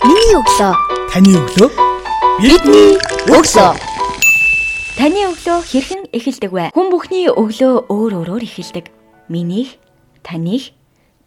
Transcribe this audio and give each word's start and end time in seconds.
Миний 0.00 0.32
өглөө. 0.32 0.72
Таны 1.12 1.34
өглөө. 1.36 1.68
Бидний 2.40 2.96
өглөө. 3.28 3.72
Таны 4.96 5.26
өглөө 5.28 5.58
хэрхэн 5.60 6.08
эхэлдэг 6.16 6.52
вэ? 6.56 6.64
Хүн 6.72 6.88
бүхний 6.88 7.28
өглөө 7.28 7.84
өөр 7.92 8.12
өөрөөр 8.24 8.44
эхэлдэг. 8.48 8.88
Минийх, 9.28 9.76
таних, 10.24 10.72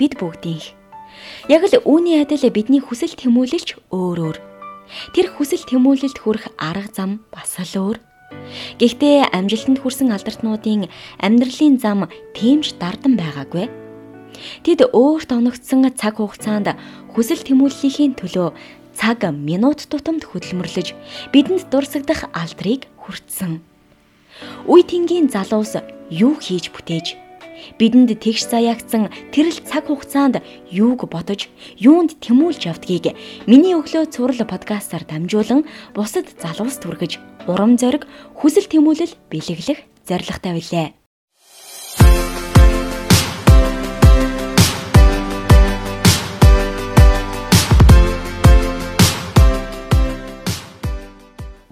бид 0.01 0.17
бүгдийнх. 0.17 0.73
Яг 1.53 1.69
л 1.69 1.85
үүний 1.85 2.17
адил 2.17 2.49
бидний 2.49 2.81
хүсэл 2.81 3.13
тэмүүлэлч 3.13 3.93
өөр 3.93 4.17
өөр. 4.25 4.37
Тэр 5.13 5.29
хүсэл 5.29 5.69
тэмүүлэлд 5.69 6.17
хүрэх 6.17 6.49
арга 6.57 6.89
зам 6.89 7.21
бас 7.29 7.61
л 7.61 7.77
өөр. 7.77 7.97
Гэхдээ 8.81 9.37
амжилтанд 9.37 9.85
хүрсэн 9.85 10.09
алдартнуудын 10.09 10.89
амьдралын 11.21 11.77
зам 11.77 12.09
тиймж 12.33 12.73
дардан 12.81 13.21
байгаагүй. 13.21 13.82
Тэд 14.63 14.89
өөрт 14.91 15.29
оногдсон 15.31 15.87
цаг 15.93 16.17
хугацаанд 16.17 16.75
хүсэл 17.13 17.41
тэмүүллийн 17.47 18.13
төлөө 18.19 18.49
цаг 18.93 19.19
минут 19.33 19.89
тутамд 19.89 20.23
хөдөлмөрлөж 20.29 20.93
бидэнд 21.33 21.69
дурсагдах 21.71 22.29
алдрыг 22.31 22.85
хүртсэн. 23.01 23.61
Үе 24.69 24.81
тэнгийн 24.85 25.29
залуус 25.29 25.77
юу 26.09 26.33
хийж 26.37 26.69
бүтээж 26.73 27.17
бидэнд 27.79 28.11
тэгш 28.19 28.49
заяагцсан 28.49 29.09
тэрл 29.33 29.57
цаг 29.65 29.87
хугацаанд 29.87 30.41
юуг 30.69 31.05
бодож 31.09 31.47
юунд 31.79 32.19
тэмүүлж 32.19 32.61
явдгийг 32.71 33.15
миний 33.47 33.77
өглөө 33.77 34.11
цуврал 34.13 34.43
подкастаар 34.45 35.03
дамжуулан 35.07 35.65
бусад 35.95 36.27
залуус 36.41 36.77
түргэж 36.83 37.19
урам 37.47 37.77
зориг 37.79 38.03
хүсэл 38.35 38.67
тэмүүлэл 38.67 39.13
бэлэглэх 39.31 39.79
зорилготой 40.07 40.53
билээ. 40.59 41.02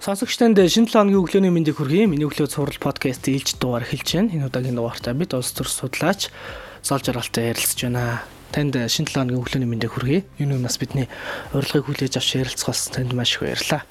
Сонсогчтанд 0.02 0.58
шинэ 0.58 0.90
7 0.90 0.98
хоногийн 0.98 1.22
өглөөний 1.22 1.54
мэндийг 1.54 1.78
хүргэе. 1.78 2.10
Миний 2.10 2.26
өглөө 2.26 2.50
цуврал 2.50 2.82
подкаст 2.82 3.22
ээлж 3.22 3.62
дугаар 3.62 3.86
эхэлж 3.86 4.18
байна. 4.18 4.34
Энэ 4.34 4.50
удаагийн 4.50 4.74
дугаартаа 4.74 5.14
бид 5.14 5.38
улс 5.38 5.54
төр 5.54 5.70
судлаач 5.70 6.34
Зол 6.82 7.06
жаргалтай 7.06 7.54
ярилцж 7.54 7.86
байна. 7.86 8.26
Танд 8.50 8.74
шинэ 8.74 9.14
7 9.14 9.14
хоногийн 9.14 9.46
өглөөний 9.46 9.70
мэндийг 9.70 9.94
хүргэе. 9.94 10.26
Энэ 10.42 10.58
өмнөөс 10.58 10.78
бидний 10.82 11.06
урилгыг 11.54 11.86
хүлээж 11.86 12.18
авч 12.18 12.34
ярилцахаас 12.34 12.90
танд 12.90 13.14
маш 13.14 13.38
их 13.38 13.46
баярлалаа. 13.46 13.86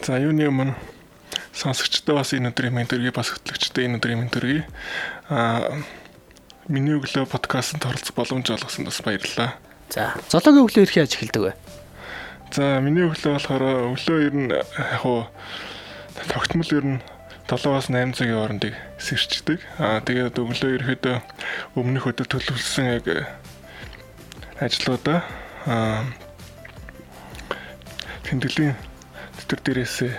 За 0.00 0.16
юуны 0.16 0.48
өмнө 0.48 0.72
сонсогчдоо 1.52 2.16
бас 2.16 2.32
энэ 2.32 2.56
өдрийн 2.56 2.72
мэнд 2.72 2.88
төргий 2.88 3.12
бас 3.12 3.36
хөтлөгчдөө 3.36 3.84
энэ 3.84 4.00
өдрийн 4.00 4.24
мэнд 4.24 4.32
төргий. 4.32 4.64
Аа 5.28 5.76
миний 6.72 6.96
өглөө 6.96 7.28
подкастт 7.28 7.84
оролцох 7.84 8.16
боломж 8.16 8.48
олгосон 8.48 8.88
бас 8.88 9.04
баярлалаа. 9.04 9.60
За, 9.92 10.16
золоогийн 10.32 10.64
өглөө 10.64 10.82
ирэх 10.88 11.04
яаж 11.04 11.20
эхэлдэг 11.20 11.42
вэ? 11.44 11.65
За 12.56 12.78
миний 12.80 13.04
өглөө 13.04 13.36
болохоор 13.36 13.64
өглөө 13.92 14.18
ер 14.24 14.32
нь 14.32 14.48
яг 14.48 15.02
хуу 15.04 15.28
тогтмол 16.32 16.70
ер 16.72 16.86
нь 16.88 17.00
7-аас 17.52 17.92
8 17.92 18.16
цагийн 18.16 18.32
хоорондыг 18.32 18.72
сэрчдэг. 18.96 19.60
Аа 19.76 20.00
тэгээд 20.00 20.40
өглөө 20.40 20.70
ерөөдөө 20.80 21.16
өмнөх 21.76 22.08
өдөр 22.08 22.24
төлөвлөсөн 22.32 22.86
яг 22.96 23.04
ажлуудаа 24.56 25.20
аа 25.68 26.08
тэмдэглэлийн 28.24 28.72
дотор 29.36 29.60
дээрээс 29.60 30.16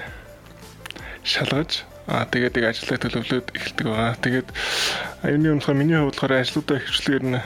шалгаж 1.25 1.89
аа 2.05 2.29
тэгээд 2.29 2.61
яг 2.61 2.69
ажлаа 2.69 3.01
төлөвлөд 3.01 3.49
эхэлдэг 3.57 3.85
байгаа. 3.89 4.13
Тэгээд 4.21 4.47
аюуны 5.25 5.57
өмнөхөө 5.57 5.73
миний 5.73 5.97
хувьд 5.97 6.13
болохоор 6.13 6.37
ажлуудаа 6.37 6.85
хөвчлөгээр 6.85 7.25
нь 7.33 7.41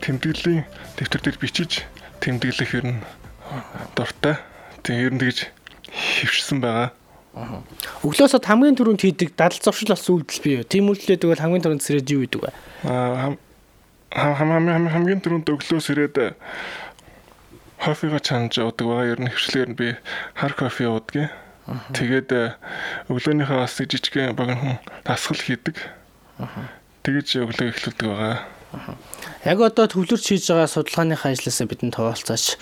тэмдэглэлийн 0.00 0.64
дэвтэр 0.96 1.20
дээр 1.28 1.38
бичиж 1.44 1.84
тэмдэглэх 2.24 2.72
ер 2.72 2.88
нь 2.96 3.04
дуртай. 3.96 4.36
Тэгээ 4.82 5.06
ер 5.06 5.14
нь 5.14 5.20
тэгж 5.22 5.38
хөвшсөн 5.92 6.60
байгаа. 6.60 6.90
Өглөөсөө 8.00 8.40
хамгийн 8.40 8.76
түрүүнд 8.80 9.02
хийдэг 9.04 9.36
дадал 9.36 9.60
зуршил 9.60 9.92
болсон 9.92 10.24
үйлдэл 10.24 10.42
бий 10.44 10.54
юу? 10.56 10.64
Тийм 10.64 10.88
үйлдэлээ 10.88 11.20
тэгвэл 11.20 11.44
хамгийн 11.44 11.64
түрүүнд 11.64 11.84
сэрэж 11.84 12.06
юу 12.16 12.24
гэдэг 12.24 12.40
вэ? 12.40 12.50
Аа 12.88 13.36
хамгийн 14.16 14.88
хамгийн 14.88 15.20
түрүүнд 15.20 15.52
өглөөс 15.52 15.88
ирээд 15.92 16.16
кофега 17.76 18.20
чанж 18.24 18.56
уудаг 18.56 18.86
байгаа. 18.88 19.12
Ер 19.12 19.20
нь 19.20 19.28
хөвчлөөр 19.28 19.68
нь 19.68 19.76
би 19.76 19.88
хар 20.32 20.52
кофе 20.56 20.88
уудгийг. 20.88 21.28
Тэгээд 21.92 22.30
өглөөнийхөө 23.12 23.58
бас 23.60 23.76
жижигхэн 23.76 24.32
баган 24.38 24.80
дасгал 25.04 25.36
хийдэг. 25.36 25.76
Тэгэж 27.04 27.28
өглөө 27.44 27.68
эхлүүлдэг 27.74 28.06
байгаа. 28.08 28.36
Яг 29.44 29.58
одоо 29.60 29.86
төвлөрч 29.90 30.24
хийж 30.24 30.48
байгаа 30.48 30.70
судалгааныхаа 30.70 31.34
ажлаасаа 31.34 31.66
бидэнд 31.68 31.98
хуваалцаач 31.98 32.56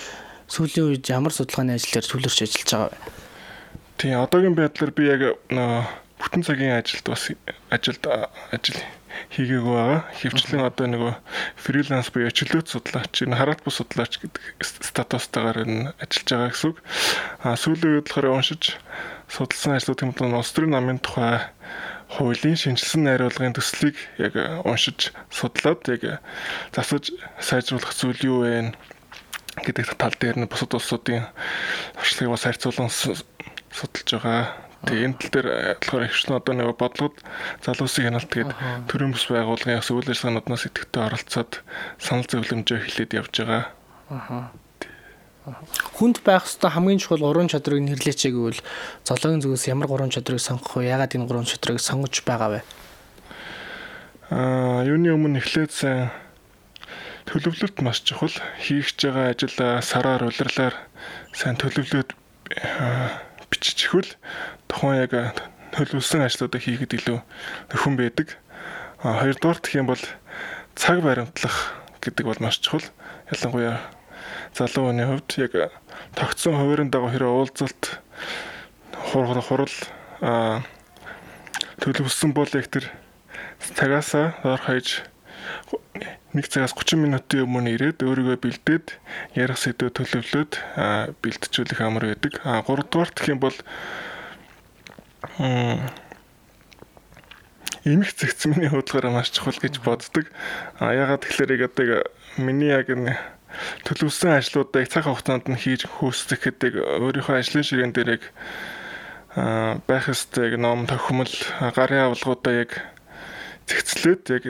сүүлийн 0.49 0.89
үед 0.93 1.05
ямар 1.09 1.33
судалгааны 1.33 1.79
дээр 1.79 2.07
төлөрч 2.07 2.39
ажиллаж 2.45 2.71
байгаа 2.71 2.91
вэ? 2.91 2.99
Тийм 3.99 4.21
одоогийн 4.21 4.59
байдлаар 4.59 4.93
би 4.93 5.05
яг 5.07 5.23
бүтэн 6.19 6.43
цагийн 6.43 6.79
ажилд 6.79 7.07
бас 7.09 7.31
ажилд 7.71 8.05
ажил 8.53 8.81
хийгээгүй 9.31 9.75
байгаа. 9.75 10.01
Хөвчлэн 10.19 10.67
одоо 10.67 10.87
нөгөө 10.91 11.13
фриланс 11.59 12.11
буюу 12.11 12.33
чөлөөт 12.35 12.69
судлаач, 12.71 13.23
энэ 13.23 13.39
хараат 13.39 13.63
бус 13.63 13.79
судлаач 13.79 14.19
гэдэг 14.19 14.43
статустайгаар 14.63 15.63
энэ 15.63 15.95
ажиллаж 16.03 16.29
байгаа 16.31 16.51
гэсэн 16.51 16.71
үг. 16.75 16.79
А 17.43 17.55
сүүлийн 17.55 18.03
үед 18.03 18.09
болохоор 18.11 18.35
уншиж 18.35 18.63
судалсан 19.31 19.79
ажлууд 19.79 20.03
юм 20.03 20.13
бол 20.15 20.39
улс 20.39 20.51
төрийн 20.51 20.75
намын 20.75 20.99
тухай 20.99 21.47
хуулийн 22.15 22.59
шинжилсэн 22.59 23.07
найруулгын 23.07 23.55
төслийг 23.55 23.97
яг 24.19 24.35
уншиж 24.67 25.15
судлаад 25.31 25.83
яг 25.91 26.23
засаж 26.75 27.15
сайжруулах 27.39 27.95
зүйл 27.95 28.21
юу 28.23 28.39
вэ? 28.47 28.75
Гэдэг 29.63 29.95
тал 29.95 30.15
дээр 30.19 30.43
нь 30.43 30.51
бусад 30.51 30.75
улсуудын 30.75 31.31
туршлагыг 31.95 32.33
бас 32.35 32.45
харьцуулан 32.45 32.91
судалж 32.91 34.09
байгаа. 34.11 34.51
Тэгээ 34.85 35.07
энэ 35.07 35.17
тал 35.17 35.31
дээр 35.31 35.49
э, 35.49 35.75
болохоор 35.81 36.05
ихшин 36.11 36.35
одоо 36.37 36.55
нэг 36.55 36.77
бодлогод 36.77 37.17
залуусын 37.65 38.05
хяналт 38.05 38.29
гээд 38.29 38.51
төрийн 38.91 39.15
бус 39.15 39.25
байгууллагын 39.31 39.81
бас 39.81 39.91
үйл 39.95 40.11
ажиллагаануудаас 40.11 40.67
идэвхтэй 40.69 41.03
оролцоод 41.07 41.53
санал 41.97 42.29
зөвлөмжөө 42.29 42.79
хэлээд 42.85 43.17
явж 43.17 43.33
байгаа. 43.41 43.65
Аа. 44.11 44.53
Хүнд 45.97 46.25
байх 46.25 46.49
ёстой 46.49 46.73
хамгийн 46.73 47.01
чухал 47.01 47.25
гурван 47.25 47.49
чадрыг 47.49 47.81
нэрлэеч 47.81 48.29
гэвэл 48.29 48.65
золоогийн 49.05 49.45
зүгээс 49.45 49.69
ямар 49.69 49.89
гурван 49.89 50.09
чадрыг 50.09 50.41
сонгох 50.41 50.81
вэ? 50.81 50.89
Ягаад 50.89 51.17
энэ 51.17 51.29
гурван 51.29 51.45
чадрыг 51.45 51.81
сонгож 51.81 52.25
байгаа 52.25 52.49
вэ? 52.49 52.61
Аа, 54.33 54.89
юуны 54.89 55.13
өмнө 55.13 55.45
эхлээд 55.45 55.73
сайн 55.73 56.09
төлөвлөлт 57.29 57.81
маш 57.81 58.03
чухал. 58.05 58.33
Хийгч 58.61 59.01
байгаа 59.05 59.33
ажил 59.33 59.57
сараар 59.81 60.29
улирлаар 60.29 60.75
сайн 61.33 61.57
төлөвлөөд 61.57 62.11
биччихвэл 63.51 64.11
тухайн 64.69 65.05
яг 65.05 65.13
төлөвлөсөн 65.75 66.25
ажлуудаа 66.27 66.61
хийхэд 66.61 66.97
илүү 67.01 67.19
нөхөн 67.73 67.95
байдаг. 67.97 68.37
Хоёрдугаар 69.01 69.59
гэх 69.61 69.75
юм 69.79 69.89
бол 69.89 70.03
цаг 70.77 71.01
баримтлах 71.01 71.75
гэдэг 72.05 72.25
бол 72.29 72.41
маш 72.45 72.61
чухал. 72.61 72.85
Ялангуяа 73.33 73.81
залуу 74.55 74.93
хүний 74.93 75.07
хувьд 75.09 75.31
яг 75.41 75.73
тогтсон 76.15 76.55
хуваарийн 76.61 76.91
дагуу 76.91 77.11
хэрэв 77.11 77.31
уулзалт 77.31 77.83
хурал 79.11 79.43
хурал 79.43 79.75
төлөвлөсөн 81.81 82.33
бол 82.37 82.51
яг 82.55 82.69
тэр 82.71 82.87
цагаасаа 83.59 84.35
ор 84.45 84.61
хаяж 84.61 85.03
1 86.35 86.51
цагаас 86.51 86.75
30 86.75 86.99
минутын 86.99 87.47
өмнө 87.47 87.75
ирээд 87.79 88.03
өөрийгөө 88.03 88.39
бэлдээд 88.43 88.87
ярих 89.39 89.59
сэдвээ 89.59 89.91
төлөвлөөд 89.95 90.53
бэлтжүүлэх 91.23 91.81
амар 91.85 92.11
байдаг. 92.11 92.43
А 92.43 92.63
3 92.67 92.91
дугаарт 92.91 93.15
гэх 93.15 93.31
юм 93.31 93.41
бол 93.43 93.57
эмх 97.85 98.11
зэгцмийн 98.17 98.73
хөдөлгөөр 98.73 99.13
маш 99.13 99.31
чухал 99.31 99.61
гэж 99.61 99.85
боддог. 99.85 100.27
А 100.81 100.91
ягаад 100.91 101.23
тэгэхээр 101.23 101.55
яг 101.55 101.63
одоо 101.71 102.03
миний 102.41 102.73
яг 102.73 102.89
төлөвлөсөн 103.87 104.41
ажлуудаа 104.41 104.83
их 104.83 104.91
цаг 104.91 105.07
хугацаанд 105.07 105.47
нь 105.53 105.61
хийж 105.61 105.87
хөөсдөхэд 105.87 106.59
яг 106.67 106.75
өөрийнхөө 106.83 107.39
ажлын 107.39 107.63
ширээн 107.63 107.93
дээр 107.95 108.19
яг 108.19 108.23
байх 109.87 110.11
ёстой 110.11 110.51
яг 110.51 110.55
ном 110.59 110.87
тохимол 110.91 111.31
гарын 111.61 112.11
авалгуудаа 112.11 112.55
яг 112.67 112.71
зэгцлээд 113.69 114.23
яг 114.35 114.45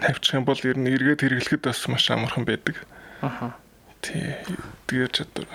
тавьчих 0.00 0.34
юм 0.34 0.44
бол 0.44 0.58
ер 0.62 0.76
нь 0.78 0.88
эргээд 0.88 1.20
хэрэглэхэд 1.22 1.62
бас 1.66 1.86
маш 1.88 2.10
амархан 2.10 2.44
байдаг. 2.44 2.76
Аха. 3.20 3.54
Тий. 4.00 4.34
Тэгээд 4.88 5.12
чадвар 5.12 5.48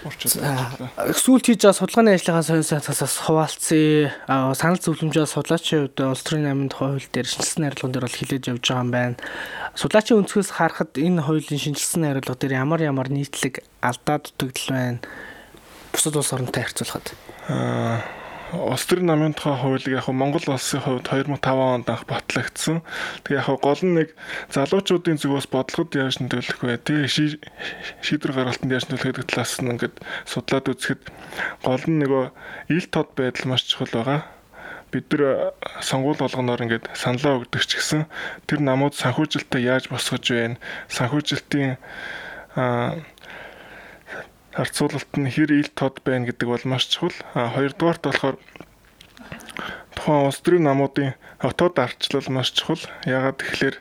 Сүүлд 0.00 1.44
хийж 1.44 1.60
байгаа 1.60 1.76
судалгааны 1.76 2.16
ажлынхаа 2.16 2.40
сонин 2.40 2.64
сайтаас 2.64 3.20
хуваалцъя. 3.20 4.16
Санал 4.56 4.80
зөвлөмжөө 4.80 5.28
судлаачийн 5.28 5.92
хувьд 5.92 6.00
улс 6.00 6.24
төрийн 6.24 6.48
намын 6.48 6.72
тухай 6.72 6.96
хууль 6.96 7.12
дээр 7.12 7.28
шинжилсэн 7.28 7.68
найруулган 7.68 7.92
дээр 7.92 8.06
бол 8.08 8.16
хилээж 8.16 8.44
явж 8.48 8.64
байгаа 8.64 8.80
юм 8.80 8.90
байна. 8.96 9.20
Судлаачийн 9.76 10.24
өнцгөөс 10.24 10.50
харахад 10.56 10.96
энэ 10.96 11.20
хуулийн 11.20 11.60
шинжилсэн 11.60 12.00
найруулга 12.00 12.32
дээр 12.32 12.64
ямар 12.64 12.80
ямар 12.80 13.12
нийтлэг 13.12 13.60
алдаа 13.84 14.24
дутагдал 14.24 14.72
байна? 14.72 15.04
Бусад 15.92 16.16
улс 16.16 16.32
оронтой 16.32 16.64
харьцуулахад. 16.64 17.12
Аа 17.52 18.00
улс 18.52 18.84
төрийн 18.90 19.06
намын 19.06 19.34
тухай 19.34 19.54
хуулийг 19.54 19.94
яг 19.94 20.08
Монгол 20.10 20.42
улсын 20.50 20.82
хувьд 20.82 21.06
2005 21.06 21.38
онд 21.46 21.86
анх 21.86 22.04
батлагдсан. 22.10 22.82
Тэгээ 23.22 23.38
яг 23.38 23.62
гол 23.62 23.82
нь 23.86 23.94
нэг 23.94 24.08
залуучуудын 24.50 25.22
зүгээс 25.22 25.46
бодлогод 25.46 25.94
яаж 25.94 26.18
нөлөөлөх 26.18 26.60
вэ? 26.66 26.82
Тэгээ 26.82 27.06
шийдвэр 28.02 28.34
гаргалтанд 28.34 28.74
яаж 28.74 28.90
нөлөөлөх 28.90 29.22
гэдэг 29.22 29.30
талаас 29.30 29.54
нь 29.62 29.70
ингээд 29.70 29.96
судлаад 30.26 30.66
үзэхэд 30.66 31.02
гол 31.62 31.84
нь 31.86 32.00
нөгөө 32.02 32.24
ил 32.74 32.86
тод 32.90 33.14
байдал 33.14 33.54
маш 33.54 33.62
чухал 33.70 33.94
байгаа 33.94 34.20
бид 34.90 35.06
нар 35.14 35.54
сонгуул 35.78 36.18
болгоноор 36.18 36.66
ингээд 36.66 36.90
саналаа 36.98 37.38
өгдөг 37.38 37.62
ч 37.62 37.78
гэсэн 37.78 38.10
тэр 38.50 38.58
намууд 38.66 38.98
санхүүжилтээ 38.98 39.62
яаж 39.62 39.86
босгож 39.86 40.26
байна 40.34 40.58
санхүүжилтийн 40.90 41.78
харьцуулалт 44.54 45.12
нь 45.16 45.30
хэр 45.30 45.50
ил 45.54 45.70
тод 45.74 46.02
байна 46.04 46.26
гэдэг 46.26 46.48
бол 46.48 46.64
маш 46.66 46.90
чухал. 46.90 47.14
А 47.34 47.54
хоёрдугаарт 47.54 48.02
болохоор 48.02 48.36
тухайн 49.94 50.26
улс 50.26 50.40
төрийн 50.42 50.66
намуудын 50.66 51.14
хотод 51.38 51.78
ардчлал 51.78 52.26
маш 52.28 52.50
чухал. 52.50 52.82
Яагаад 53.06 53.38
тэгэхээр 53.38 53.76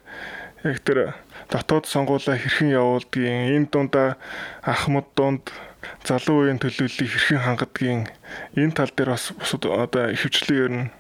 яг 0.70 0.78
тэр 0.86 1.16
дотоод 1.50 1.86
сонгуулаа 1.90 2.38
хэрхэн 2.38 2.70
явуулдгийг 2.76 3.56
энэ 3.56 3.72
дундаа 3.72 4.20
ахмад 4.62 5.08
дунд 5.16 5.50
залуу 6.04 6.46
үеийн 6.46 6.60
төлөөллийг 6.60 7.10
хэрхэн 7.10 7.42
хангадгийг 7.44 8.12
энэ 8.60 8.76
тал 8.76 8.92
дээр 8.94 9.16
бас 9.16 9.32
бусад 9.34 9.64
одоо 9.66 10.12
ихэвчлэн 10.14 10.60
ер 10.60 10.72
нь 10.72 10.92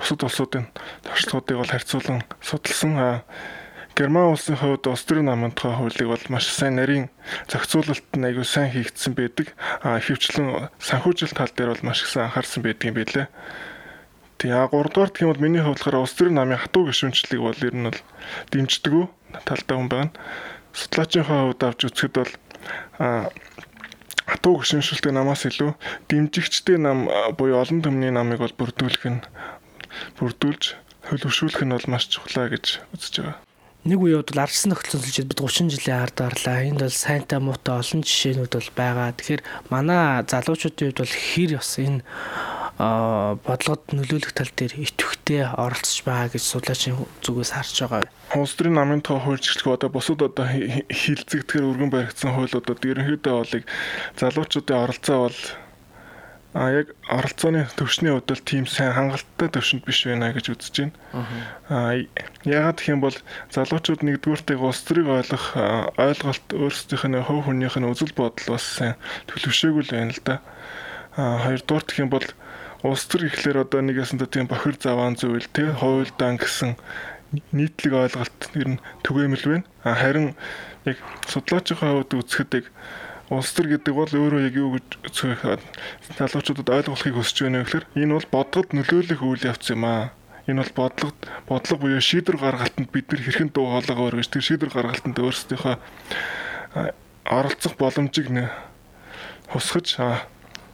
бусад 0.00 0.24
улсуудын 0.24 0.66
туршлагуудыг 1.04 1.56
бол 1.60 1.72
харьцуулан 1.72 2.20
судалсан. 2.40 3.22
Герман 3.96 4.28
улсын 4.28 4.60
хувьд 4.60 4.84
улс 4.92 5.08
төрийн 5.08 5.24
намын 5.24 5.56
тухай 5.56 5.72
хуулийг 5.72 6.08
бол 6.12 6.24
маш 6.28 6.52
сайн 6.52 6.76
нарийн 6.76 7.08
зохицуулалт 7.48 8.04
нь 8.12 8.26
аягүй 8.28 8.44
сайн 8.44 8.68
хийгдсэн 8.68 9.16
байдаг. 9.16 9.56
А 9.80 9.96
хөвчлэн 9.96 10.68
санхүүжилт 10.76 11.32
тал 11.32 11.48
дээр 11.56 11.72
бол 11.72 11.86
маш 11.88 12.04
их 12.04 12.12
анхаарсан 12.12 12.60
байдаг 12.60 12.92
юм 12.92 12.96
билээ. 13.00 13.26
Тэгээ 14.36 14.68
3 14.68 14.92
дугаар 14.92 15.10
гэх 15.16 15.24
юм 15.24 15.32
бол 15.32 15.44
миний 15.48 15.64
хувьд 15.64 15.80
улс 15.96 16.12
төрийн 16.12 16.36
намын 16.36 16.60
хатуу 16.60 16.84
гишүүнчлийг 16.92 17.40
бол 17.40 17.56
ер 17.56 17.72
нь 17.72 17.88
бол 17.88 18.00
дэмждэг 18.52 18.92
үү 18.92 19.06
талтай 19.48 19.76
хүн 19.80 19.88
байна. 19.88 20.12
Судлаачийн 20.76 21.24
хувьд 21.24 21.60
авч 21.64 21.80
үзэхэд 21.88 22.14
бол 22.20 22.32
а 23.00 23.32
хатуу 24.28 24.60
гишүүнчлэлтэй 24.60 25.12
намаас 25.16 25.48
илүү 25.48 25.72
дэмжигчтэй 26.12 26.76
нам 26.76 27.08
буюу 27.40 27.64
олон 27.64 27.80
төмний 27.80 28.12
намыг 28.12 28.44
бол 28.44 28.52
бүрдүүлэх 28.60 29.08
нь 29.08 29.24
бүрдүүлж 30.20 30.76
хөлөвшүүлэх 31.08 31.64
нь 31.64 31.72
бол 31.72 31.88
маш 31.88 32.12
чухлаа 32.12 32.52
гэж 32.52 32.84
үзэж 32.92 33.14
байгаа 33.24 33.45
нэг 33.86 33.98
үе 34.02 34.18
бол 34.18 34.42
арчсан 34.42 34.74
нөхцөл 34.74 34.98
зүйлчид 34.98 35.30
бид 35.30 35.40
30 35.40 35.70
жилийн 35.70 36.02
ард 36.02 36.18
арлаа. 36.18 36.66
Энд 36.66 36.82
бол 36.82 36.90
сайнтай 36.90 37.38
муутай 37.38 37.78
олон 37.78 38.02
жишээнүүд 38.02 38.52
бол 38.58 38.70
байгаа. 38.74 39.14
Тэгэхээр 39.14 39.42
манай 39.70 40.26
залуучуудын 40.26 40.90
хувьд 40.90 41.00
бол 41.06 41.14
хэр 41.14 41.52
бас 41.54 41.72
энэ 41.78 42.02
бодлогод 42.76 43.94
нөлөөлөх 43.96 44.36
тал 44.36 44.52
дээр 44.52 44.76
идэвхтэй 44.76 45.48
оролцож 45.48 46.04
байгаа 46.04 46.28
гэж 46.34 46.44
судлаачийн 46.44 46.98
зүгээс 47.24 47.52
харж 47.56 47.76
байгаа. 47.88 48.10
Улс 48.36 48.52
төрийн 48.52 48.76
намын 48.76 49.00
тоо 49.00 49.16
хуульчлах 49.16 49.80
одоо 49.80 49.88
бусад 49.88 50.20
одоо 50.20 50.44
хилцэгдэхэр 50.44 51.64
өргөн 51.64 51.88
баригдсан 51.88 52.36
хуулиудад 52.36 52.84
ерөнхийдөө 52.84 53.32
болыг 53.32 53.64
залуучуудын 54.20 54.76
оролцоо 54.76 55.18
бол 55.24 55.40
а 56.56 56.72
яг 56.72 56.88
оролцооны 57.12 57.68
төвшний 57.76 58.08
хувьд 58.08 58.32
бол 58.32 58.40
тийм 58.48 58.64
сайн 58.64 58.96
хангалттай 58.96 59.48
төвшөнд 59.52 59.84
биш 59.84 60.08
байна 60.08 60.32
гэж 60.32 60.56
үзэж 60.56 60.74
байна. 60.80 60.96
Аа 61.68 61.92
ягаад 62.48 62.80
гэх 62.80 62.88
юм 62.96 63.04
бол 63.04 63.16
залуучууд 63.52 64.00
нэгдүгüүртээ 64.00 64.56
улс 64.56 64.80
төрийг 64.88 65.12
ойлгох 65.12 65.52
ойлголт 66.00 66.46
өөрсдийнх 66.56 67.04
нь 67.12 67.20
хөв 67.20 67.44
хүнийх 67.44 67.76
нь 67.76 67.84
үзэл 67.84 68.16
бодол 68.16 68.56
бас 68.56 68.64
сайн 68.64 68.96
төлөвшөөгүй 69.28 69.84
л 69.84 69.92
байна 69.92 70.16
л 70.16 70.22
да. 70.24 70.40
Аа 71.20 71.44
хоёрдугаар 71.44 71.84
гэх 71.84 72.00
юм 72.00 72.08
бол 72.08 72.26
улс 72.88 73.04
төр 73.04 73.28
ихлээр 73.28 73.68
одоо 73.68 73.84
нэгээс 73.84 74.16
нь 74.16 74.24
тийм 74.24 74.48
бохир 74.48 74.80
заваан 74.80 75.20
зүйл 75.20 75.44
тий 75.52 75.68
хуйлдаан 75.76 76.40
гэсэн 76.40 76.72
нийтлэг 77.52 77.92
ойлголт 77.92 78.40
ер 78.56 78.68
нь 78.76 78.82
түгээмэл 79.04 79.44
байна. 79.44 79.64
Харин 79.84 80.32
яг 80.88 80.96
судлаачийн 81.28 81.76
хувьд 81.84 82.16
үзэхэд 82.16 82.64
яг 82.64 82.66
улс 83.30 83.50
төр 83.52 83.66
гэдэг 83.74 83.94
бол 83.94 84.06
өөрөө 84.06 84.40
яг 84.46 84.54
юу 84.54 84.78
гэж 84.78 84.86
залуучуудад 86.14 86.70
ойлгохыг 86.70 87.14
хүсэж 87.18 87.36
байна 87.42 87.62
вэ 87.62 87.66
гэхээр 87.66 87.86
энэ 87.98 88.14
бол 88.14 88.28
бодлогод 88.30 88.70
нөлөөлөх 88.70 89.22
үйл 89.22 89.48
явц 89.50 89.66
юм 89.74 89.82
аа. 89.82 90.14
Энэ 90.46 90.62
бол 90.62 90.86
бодлогод 90.86 91.20
бодлого 91.50 91.80
буюу 91.82 91.98
шийдвэр 91.98 92.38
гаргалтанд 92.38 92.88
бид 92.94 93.10
нар 93.10 93.22
хэрхэн 93.26 93.50
дуу 93.50 93.66
хоолойгоо 93.66 94.06
өргөж 94.14 94.30
тэр 94.30 94.46
шийдвэр 94.46 94.70
гаргалтанд 94.70 95.18
өөрсдийнхөө 95.18 95.74
оролцох 97.26 97.74
боломжийг 97.74 98.30
хусгаж 99.50 99.98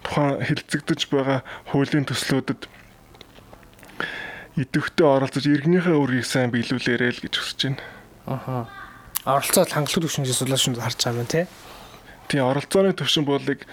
тухайн 0.05 0.45
хилцэгдэж 0.45 1.01
байгаа 1.09 1.41
хуулийн 1.73 2.05
төслүүдэд 2.05 2.69
идэвхтэй 4.61 5.07
оролцож 5.07 5.45
иргэнийхээ 5.49 5.97
үрийг 5.97 6.29
сайн 6.29 6.53
биелүүлээрэй 6.53 7.11
л 7.17 7.23
гэж 7.25 7.35
хүсэж 7.41 7.61
байна. 7.65 7.81
Аха. 8.29 8.69
Оролцоод 9.25 9.73
хангалуун 9.73 10.05
төвшингийн 10.05 10.37
судлаачид 10.37 10.77
харж 10.77 11.01
байгаа 11.01 11.25
юм 11.25 11.31
тий. 11.31 11.45
Тийм 12.33 12.49
оролцооны 12.49 12.97
төвшин 12.97 13.29
болыг 13.29 13.69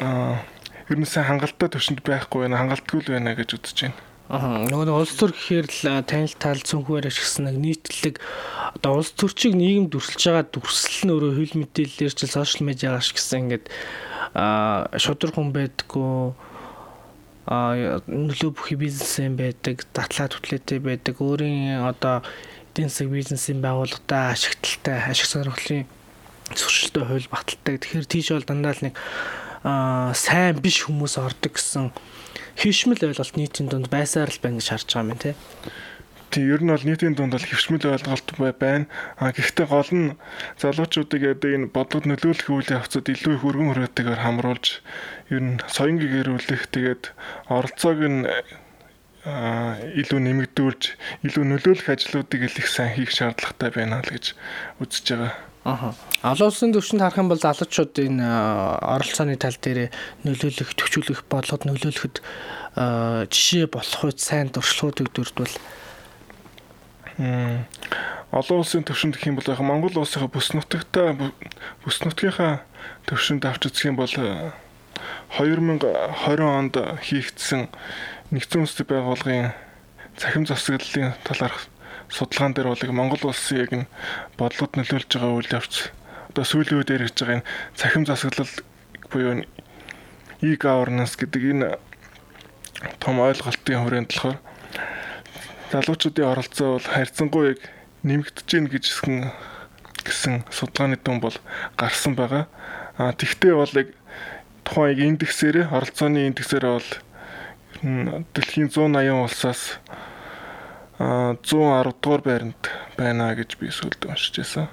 аа 0.00 0.40
ер 0.88 0.96
нь 0.96 1.04
сайн 1.04 1.28
хангалттай 1.28 1.68
төвшөнд 1.68 2.00
байхгүй 2.00 2.48
байна, 2.48 2.64
хангалтгүй 2.64 3.04
л 3.04 3.12
байна 3.12 3.36
гэж 3.36 3.60
үзэж 3.60 3.78
байна. 3.84 3.98
Аа 4.32 4.64
нөгөө 4.72 4.96
улс 4.96 5.12
төр 5.20 5.36
гэхээр 5.36 5.68
л 5.68 6.04
танил 6.08 6.32
тал 6.40 6.64
цүнхвэр 6.64 7.12
ашигсан 7.12 7.52
нэг 7.52 7.60
нийтлэг 7.60 8.24
одоо 8.80 9.04
улс 9.04 9.12
төрчийг 9.12 9.52
нийгэм 9.52 9.92
дүрсэлж 9.92 10.20
байгаа 10.24 10.48
дүрсэл 10.48 11.04
нь 11.04 11.12
өөрөө 11.12 11.32
хөл 11.36 11.54
мэдээллээр 11.60 12.14
ч 12.16 12.20
сошиал 12.24 12.64
медиа 12.64 12.96
ашигласан 12.96 13.52
ингээд 13.52 13.68
аа 14.32 14.88
шудраг 14.96 15.36
хүн 15.36 15.52
байдггүй 15.52 16.32
а 17.52 18.00
нөлөө 18.04 18.52
бүхий 18.56 18.80
бизнесмен 18.80 19.36
байдаг, 19.36 19.84
датлаа 19.96 20.28
түтлээтэй 20.28 20.80
байдаг, 20.84 21.16
өөрийн 21.20 21.84
одоо 21.84 22.24
эдийн 22.72 22.92
засаг 22.92 23.08
бизнесийн 23.08 23.64
байгууллагатай 23.64 24.36
ашигталтай, 24.36 25.08
ашиг 25.08 25.28
сонирхлын 25.28 25.88
зуршилтай 26.54 27.04
хууль 27.04 27.28
баталтай. 27.30 27.76
Тэгэхээр 27.78 28.06
тийш 28.06 28.28
бол 28.32 28.48
дандаа 28.48 28.74
л 28.76 28.84
нэг 28.88 28.94
аа 29.66 30.14
сайн 30.14 30.60
биш 30.62 30.86
хүмүүс 30.86 31.18
ордог 31.18 31.52
гэсэн 31.58 31.90
хөвшмөл 32.58 33.06
ойлголт 33.10 33.34
нийтийн 33.36 33.68
дунд 33.68 33.88
байсаар 33.90 34.30
л 34.30 34.42
байна 34.42 34.58
гэж 34.62 34.68
харж 34.70 34.88
байгаа 34.94 35.12
юм 35.12 35.18
тий. 35.18 35.34
Тий, 36.30 36.44
ер 36.44 36.60
нь 36.60 36.68
бол 36.68 36.84
нийтийн 36.84 37.16
дунд 37.16 37.32
бол 37.32 37.42
хөвшмөл 37.42 37.88
ойлголт 37.88 38.28
байна. 38.60 38.86
А 39.16 39.32
гэхдээ 39.32 39.66
гол 39.66 39.90
нь 39.90 40.14
залуучуудыг 40.60 41.22
одоо 41.24 41.50
энэ 41.56 41.72
бодлогод 41.72 42.06
нөлөөлөх 42.06 42.48
үйл 42.52 42.76
явцад 42.76 43.08
илүү 43.08 43.32
их 43.34 43.46
өргөн 43.48 43.68
хүрээтэйгээр 43.72 44.22
хамруулж 44.22 44.66
ер 45.32 45.42
нь 45.42 45.56
соёнгийг 45.66 46.12
эрүүлэх 46.20 46.68
тэгээд 46.68 47.02
оролцоог 47.48 47.98
нь 48.04 48.20
илүү 49.24 50.20
нэмэгдүүлж 50.20 50.82
илүү 51.26 51.44
нөлөөлөх 51.48 51.88
ажлуудыг 51.88 52.40
их 52.48 52.68
сайн 52.68 52.92
хийх 52.94 53.10
шаардлагатай 53.10 53.70
байна 53.72 54.04
л 54.04 54.12
гэж 54.12 54.36
үзэж 54.84 55.04
байгаа. 55.16 55.47
Аха. 55.64 55.94
Олон 56.22 56.48
улсын 56.48 56.72
төвшөнд 56.72 57.02
харах 57.02 57.18
юм 57.18 57.28
бол 57.28 57.40
залуучууд 57.40 57.94
энэ 57.98 58.24
оролцооны 58.82 59.36
тал 59.36 59.58
дээр 59.58 59.90
нөлөөлөх, 60.24 60.74
төвчүүлэх, 60.78 61.26
бодлогод 61.28 61.66
нөлөөлөхөд 61.66 62.22
жишээ 63.28 63.66
болох 63.66 64.02
үед 64.06 64.18
сайн 64.22 64.48
дуршлагуудыг 64.54 65.10
дурдвал 65.12 65.54
олон 67.18 68.60
улсын 68.62 68.86
төвшөнд 68.86 69.18
гэх 69.18 69.26
юм 69.26 69.36
бол 69.40 69.50
яг 69.50 69.58
Монгол 69.58 69.98
улсынхаа 69.98 70.30
бүс 70.30 70.54
нутагтаа 70.54 71.16
бүс 71.82 71.96
нутгийнхаа 72.04 72.62
төвшөнд 73.10 73.42
авч 73.42 73.66
үзэх 73.66 73.90
юм 73.90 73.96
бол 73.98 74.06
2020 74.06 75.82
онд 76.44 76.74
хийгдсэн 77.02 77.66
нэгдсэн 78.30 78.60
үндэсний 78.62 78.86
байгууллагын 78.86 79.50
цахим 80.14 80.44
засаглалын 80.46 81.16
талаарх 81.24 81.66
судалгаан 82.08 82.52
дээр 82.54 82.68
бол 82.72 82.92
Монгол 82.92 83.30
улсын 83.30 83.58
яг 83.64 83.72
нь 83.72 83.90
бодлогод 84.36 84.76
нөлөөлж 84.76 85.10
байгаа 85.12 85.36
үйл 85.36 85.56
явц 85.56 85.92
одоо 86.32 86.44
сүүлийн 86.44 86.78
үед 86.80 86.92
яригдж 86.92 87.18
байгаа 87.20 87.36
энэ 87.40 87.48
цахим 87.76 88.04
засаглал 88.06 88.52
буюу 89.10 89.44
e-governance 90.42 91.14
гэдэг 91.18 91.42
энэ 91.52 91.68
том 93.02 93.18
ойлголтын 93.20 93.82
хүрээнд 93.82 94.10
болохоор 94.12 94.38
залуучуудын 95.72 96.30
оролцоо 96.30 96.68
бол 96.78 96.86
харьцангуй 96.86 97.44
яг 97.52 97.60
нэмэгдэж 98.06 98.46
гин 98.46 98.66
гэж 98.70 98.84
гэсэн 100.06 100.46
судалгааны 100.48 100.96
дүн 100.96 101.20
бол 101.20 101.36
гарсан 101.76 102.14
байгаа. 102.14 102.48
А 102.96 103.12
тэгтээ 103.12 103.54
бол 103.54 103.74
яг 103.76 103.88
тухайн 104.64 104.94
яг 104.94 104.98
индексээрээ 105.10 105.66
оролцооны 105.68 106.30
индексээрээ 106.30 106.72
бол 106.72 106.90
дэлхийн 108.32 108.70
180 108.72 109.26
улсаас 109.26 109.76
110 110.98 111.94
дугаар 112.02 112.22
байранд 112.26 112.62
байна 112.98 113.34
гэж 113.38 113.54
би 113.58 113.70
сүлд 113.70 114.02
уншиж 114.10 114.42
байсан. 114.42 114.66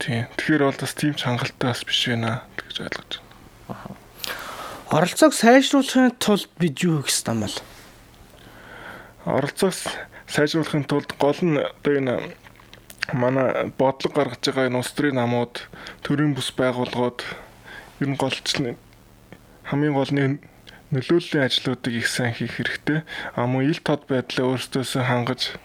Тийм. 0.00 0.24
Тэгэхээр 0.40 0.64
бол 0.64 0.80
бас 0.80 0.94
тийм 0.96 1.12
ч 1.12 1.28
хангалттай 1.28 1.68
бас 1.68 1.84
биш 1.84 2.08
байна 2.08 2.42
гэж 2.56 2.76
ойлгож 2.80 3.12
байна. 3.20 3.96
Оролцоог 4.92 5.32
сайжруулахын 5.36 6.16
тулд 6.16 6.48
бид 6.56 6.80
юу 6.80 7.04
хийх 7.04 7.12
ёстой 7.12 7.36
юм 7.36 7.44
бол? 7.44 7.56
Оролцоог 9.24 9.76
сайжруулахын 10.32 10.84
тулд 10.88 11.12
гол 11.20 11.40
нь 11.44 11.60
одоо 11.60 11.92
энэ 11.96 12.14
манай 13.12 13.68
бодлого 13.76 14.16
гаргаж 14.16 14.40
байгаа 14.48 14.68
энэ 14.68 14.80
улс 14.80 14.92
төрийн 14.96 15.20
намууд, 15.20 15.68
төрийн 16.04 16.32
бүс 16.32 16.52
байгууллагууд 16.56 17.20
ер 18.00 18.08
нь 18.08 18.20
голчлон 18.20 18.76
хамгийн 19.68 19.96
гол 19.96 20.12
нь 20.12 20.40
нөлөөллийн 20.92 21.48
ажлуудыг 21.48 21.94
их 21.96 22.06
сайн 22.06 22.36
хийх 22.36 22.60
хэрэгтэй. 22.60 23.02
А 23.34 23.48
мөн 23.48 23.72
ил 23.72 23.80
тод 23.80 24.04
байдлаа 24.06 24.52
өөрсдөөсөө 24.52 25.02
хангаж 25.08 25.56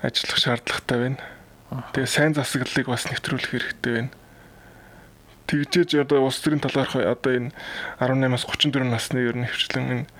ажиллах 0.00 0.38
шаардлагатай 0.40 0.98
байна. 0.98 1.20
Тэгээ 1.92 2.08
сайн 2.08 2.32
засаглалыг 2.32 2.88
бас 2.88 3.04
нэвтрүүлэх 3.04 3.50
хэрэгтэй 3.52 3.92
байна. 3.92 4.12
Тэгжээж 5.44 5.90
одоо 6.00 6.24
улс 6.24 6.40
төрийн 6.40 6.64
талаарх 6.64 6.96
одоо 6.96 7.32
энэ 7.36 7.52
18-аас 8.00 8.48
34 8.48 8.88
насны 8.88 9.20
ер 9.20 9.36
нь 9.36 9.44
хвчлэн 9.44 10.08
энэ 10.08 10.10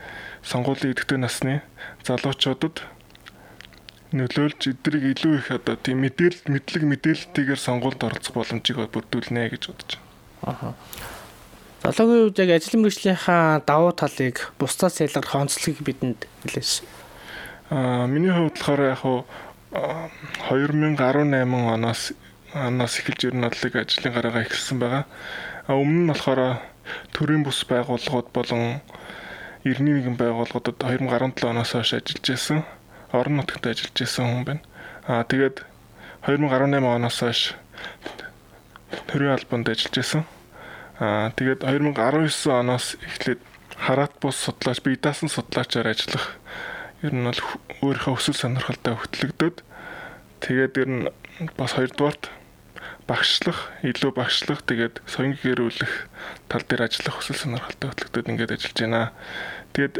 сонгуулийн 0.44 0.92
идэвхтэй 0.92 1.16
насны 1.16 1.64
залуучуудад 2.04 2.84
нөлөөлж 4.12 4.60
эдрийг 4.68 5.16
илүү 5.16 5.34
их 5.40 5.48
одоо 5.48 5.80
тийм 5.80 6.04
мэдээлэл 6.04 6.52
мэдлэг 6.52 6.82
мэдээлэлтэйгээр 6.92 7.60
сонгуульд 7.60 8.04
оролцох 8.04 8.36
боломжийг 8.36 8.84
бүрдүүлнэ 8.92 9.48
гэж 9.48 9.62
бодож 9.72 9.90
байна. 10.44 10.76
Аа. 10.76 11.13
Залуугийн 11.84 12.32
үед 12.32 12.40
яг 12.40 12.50
ажил 12.56 12.80
мэргэжлийнхаа 12.80 13.60
давуу 13.60 13.92
талыг 13.92 14.56
бусдаас 14.56 15.04
ялгарх 15.04 15.36
онцлогийг 15.36 15.84
бидэнд 15.84 16.24
хэлээш. 16.40 16.80
Аа 17.68 18.08
миний 18.08 18.32
хувьд 18.32 18.56
болохоор 18.56 18.80
яг 18.88 19.04
хуу 19.04 19.28
2018 20.48 21.44
оноос 21.44 22.16
оноос 22.56 22.94
эхэлж 23.04 23.20
ер 23.28 23.36
нь 23.36 23.44
бодлыг 23.44 23.76
ажлын 23.76 24.16
гараагаа 24.16 24.48
эхэлсэн 24.48 24.80
байгаа. 24.80 25.04
А 25.68 25.76
өмнө 25.76 26.08
нь 26.08 26.08
болохоор 26.08 26.64
төрийн 27.12 27.44
бус 27.44 27.60
байгууллагууд 27.68 28.32
болон 28.32 28.80
эртний 29.68 30.00
нэгэн 30.00 30.16
байгууллагуудад 30.16 30.80
2017 30.80 31.44
оноос 31.44 31.76
хойш 31.76 32.00
ажиллаж 32.00 32.24
байсан. 32.24 32.64
Орон 33.12 33.36
нутагт 33.36 33.68
ажиллаж 33.68 33.92
байсан 33.92 34.24
хүн 34.24 34.44
байна. 34.48 34.64
А 35.04 35.20
тэгээд 35.28 35.60
2018 36.24 36.80
оноос 36.80 37.18
хойш 37.20 37.40
төрийн 39.04 39.36
албанд 39.36 39.68
ажиллаж 39.68 39.96
байсан. 40.00 40.24
А 40.98 41.34
тэгээд 41.34 41.66
2019 41.66 42.54
оноос 42.54 42.94
эхлээд 43.02 43.40
хараат 43.74 44.14
бус 44.22 44.36
судлаач, 44.38 44.78
бие 44.82 44.96
даасан 44.96 45.28
судлаачаар 45.28 45.90
ажиллах 45.90 46.38
ер 47.02 47.10
нь 47.10 47.26
бол 47.26 47.40
өөрийнхөө 47.82 48.14
өсөл 48.14 48.38
сонирхолтой 48.38 48.94
хөтлөгдөд 48.94 49.66
тэгээд 50.38 50.74
ер 50.78 50.88
нь 50.88 51.02
бас 51.58 51.74
хоёрдугаарт 51.74 52.30
багшлах, 53.10 53.74
илүү 53.82 54.12
багшлах 54.14 54.62
тэгээд 54.64 55.02
соён 55.04 55.34
гэрүүлэх 55.34 56.08
тал 56.48 56.62
дээр 56.62 56.86
ажиллах 56.86 57.20
өсөл 57.20 57.42
сонирхолтой 57.42 57.90
хөтлөгдөд 57.90 58.30
ингээд 58.30 58.54
ажиллаж 58.54 58.78
байна. 58.80 59.02
Тэгээд 59.74 59.96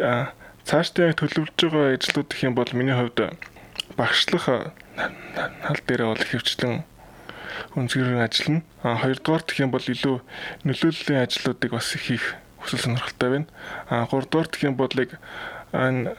цаашдаа 0.65 1.13
яг 1.13 1.19
төлөвлөж 1.21 1.59
байгаа 1.59 1.99
ажлууд 1.99 2.29
гэх 2.31 2.47
юм 2.47 2.55
бол 2.55 2.71
миний 2.73 2.97
хувьд 2.97 3.37
багшлах 3.99 4.73
тал 4.95 5.81
дээр 5.85 6.09
бол 6.09 6.23
хөвчлэн 6.23 6.87
үнцгэрэн 7.77 8.25
ажиллана. 8.25 8.63
А 8.83 8.97
хоёрдугаар 9.01 9.43
гэх 9.47 9.61
юм 9.61 9.71
бол 9.71 9.83
илүү 9.83 10.17
нөлөөллийн 10.65 11.25
ажлуудыг 11.25 11.71
бас 11.73 11.89
хийх 11.95 12.37
хүсэл 12.61 12.83
сонирхолтой 12.83 13.31
байна. 13.31 13.49
А 13.89 14.07
гуравдугаар 14.07 14.49
гэх 14.49 14.63
юм 14.65 14.77
бол 14.77 14.93
яг 14.97 15.19
энэ 15.73 16.17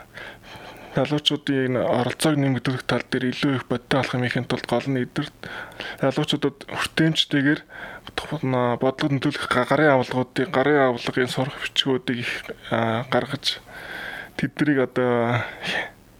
залуучуудын 0.96 1.76
оролцоог 1.76 2.40
нэмэгдүүлэх 2.40 2.88
тал 2.88 3.04
дээр 3.12 3.36
илүү 3.36 3.52
их 3.60 3.66
бодтой 3.68 4.00
болох 4.00 4.16
юмхийн 4.16 4.48
тулд 4.48 4.64
гол 4.64 4.88
нь 4.88 5.04
эдгэрт 5.04 5.36
залуучуудад 6.00 6.58
хүртээмжтэйгээр 6.72 7.62
бодлого 8.16 9.12
нөлөөлөх 9.12 9.52
гарын 9.52 9.92
авалгуудыг 10.00 10.48
гарын 10.56 10.96
авалгын 10.96 11.28
сурах 11.28 11.60
бичгүүдийг 11.60 12.20
их 12.24 12.32
гаргаж 13.12 13.60
тэднийг 14.40 14.88
одоо 14.88 15.44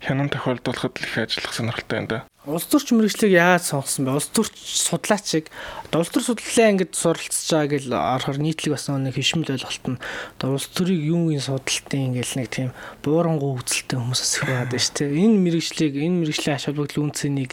хянан 0.06 0.30
тохиолдуулахад 0.30 1.02
их 1.02 1.18
ажиллах 1.18 1.54
сонирхолтой 1.54 2.00
юм 2.00 2.08
да. 2.08 2.24
Улс 2.46 2.70
төрч 2.70 2.94
мэрэгчлийг 2.94 3.34
яаж 3.34 3.74
сонгосон 3.74 4.06
бэ? 4.06 4.22
Улс 4.22 4.30
төрч 4.30 4.54
судлаачийг 4.54 5.50
улс 5.90 6.14
төр 6.14 6.22
судлалаа 6.22 6.78
ингэж 6.78 6.94
суралцж 6.94 7.50
байгаа 7.50 7.74
гэл 7.74 7.90
орохоор 7.90 8.38
нийтлэг 8.38 8.78
бас 8.78 8.86
нэг 8.86 9.18
хишмэл 9.18 9.50
ойлголт 9.58 9.86
нь 9.90 9.98
улс 10.46 10.70
төрийг 10.70 11.02
юугийн 11.10 11.42
судалтын 11.42 12.14
ингээл 12.14 12.38
нэг 12.38 12.50
тийм 12.54 12.70
буурангу 13.02 13.58
үзэлтэй 13.58 13.98
хүмүүсээс 13.98 14.34
их 14.38 14.44
байгаад 14.46 14.78
шүү 14.78 14.94
дээ. 14.94 15.18
Энэ 15.26 15.42
мэрэгчлийг 15.42 15.94
энэ 15.98 16.18
мэрэгжлийн 16.22 16.54
ач 16.54 16.66
холбогдол 16.70 17.04
үнцнийг 17.10 17.52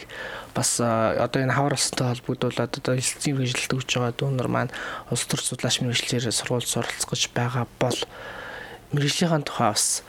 бас 0.52 0.76
одоо 0.76 1.40
энэ 1.40 1.56
хавар 1.56 1.72
устай 1.72 2.12
холбогдуулаад 2.12 2.72
одоо 2.76 2.92
эсэлцийн 2.92 3.40
мэрэгжилд 3.40 3.72
өгч 3.80 3.90
байгаа 3.96 4.12
дүүнер 4.12 4.48
маань 4.52 4.74
улс 5.08 5.24
төрч 5.24 5.56
судлаач 5.56 5.80
мэрэгчлэр 5.80 6.28
сургууль 6.28 6.68
суралцгаж 6.68 7.32
байгаа 7.32 7.64
бол 7.80 7.96
мэрэгжлийн 8.92 9.40
тухай 9.48 9.72
бас 9.72 10.04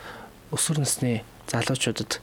өсвөр 0.51 0.83
насны 0.83 1.23
залуучуудад 1.53 2.17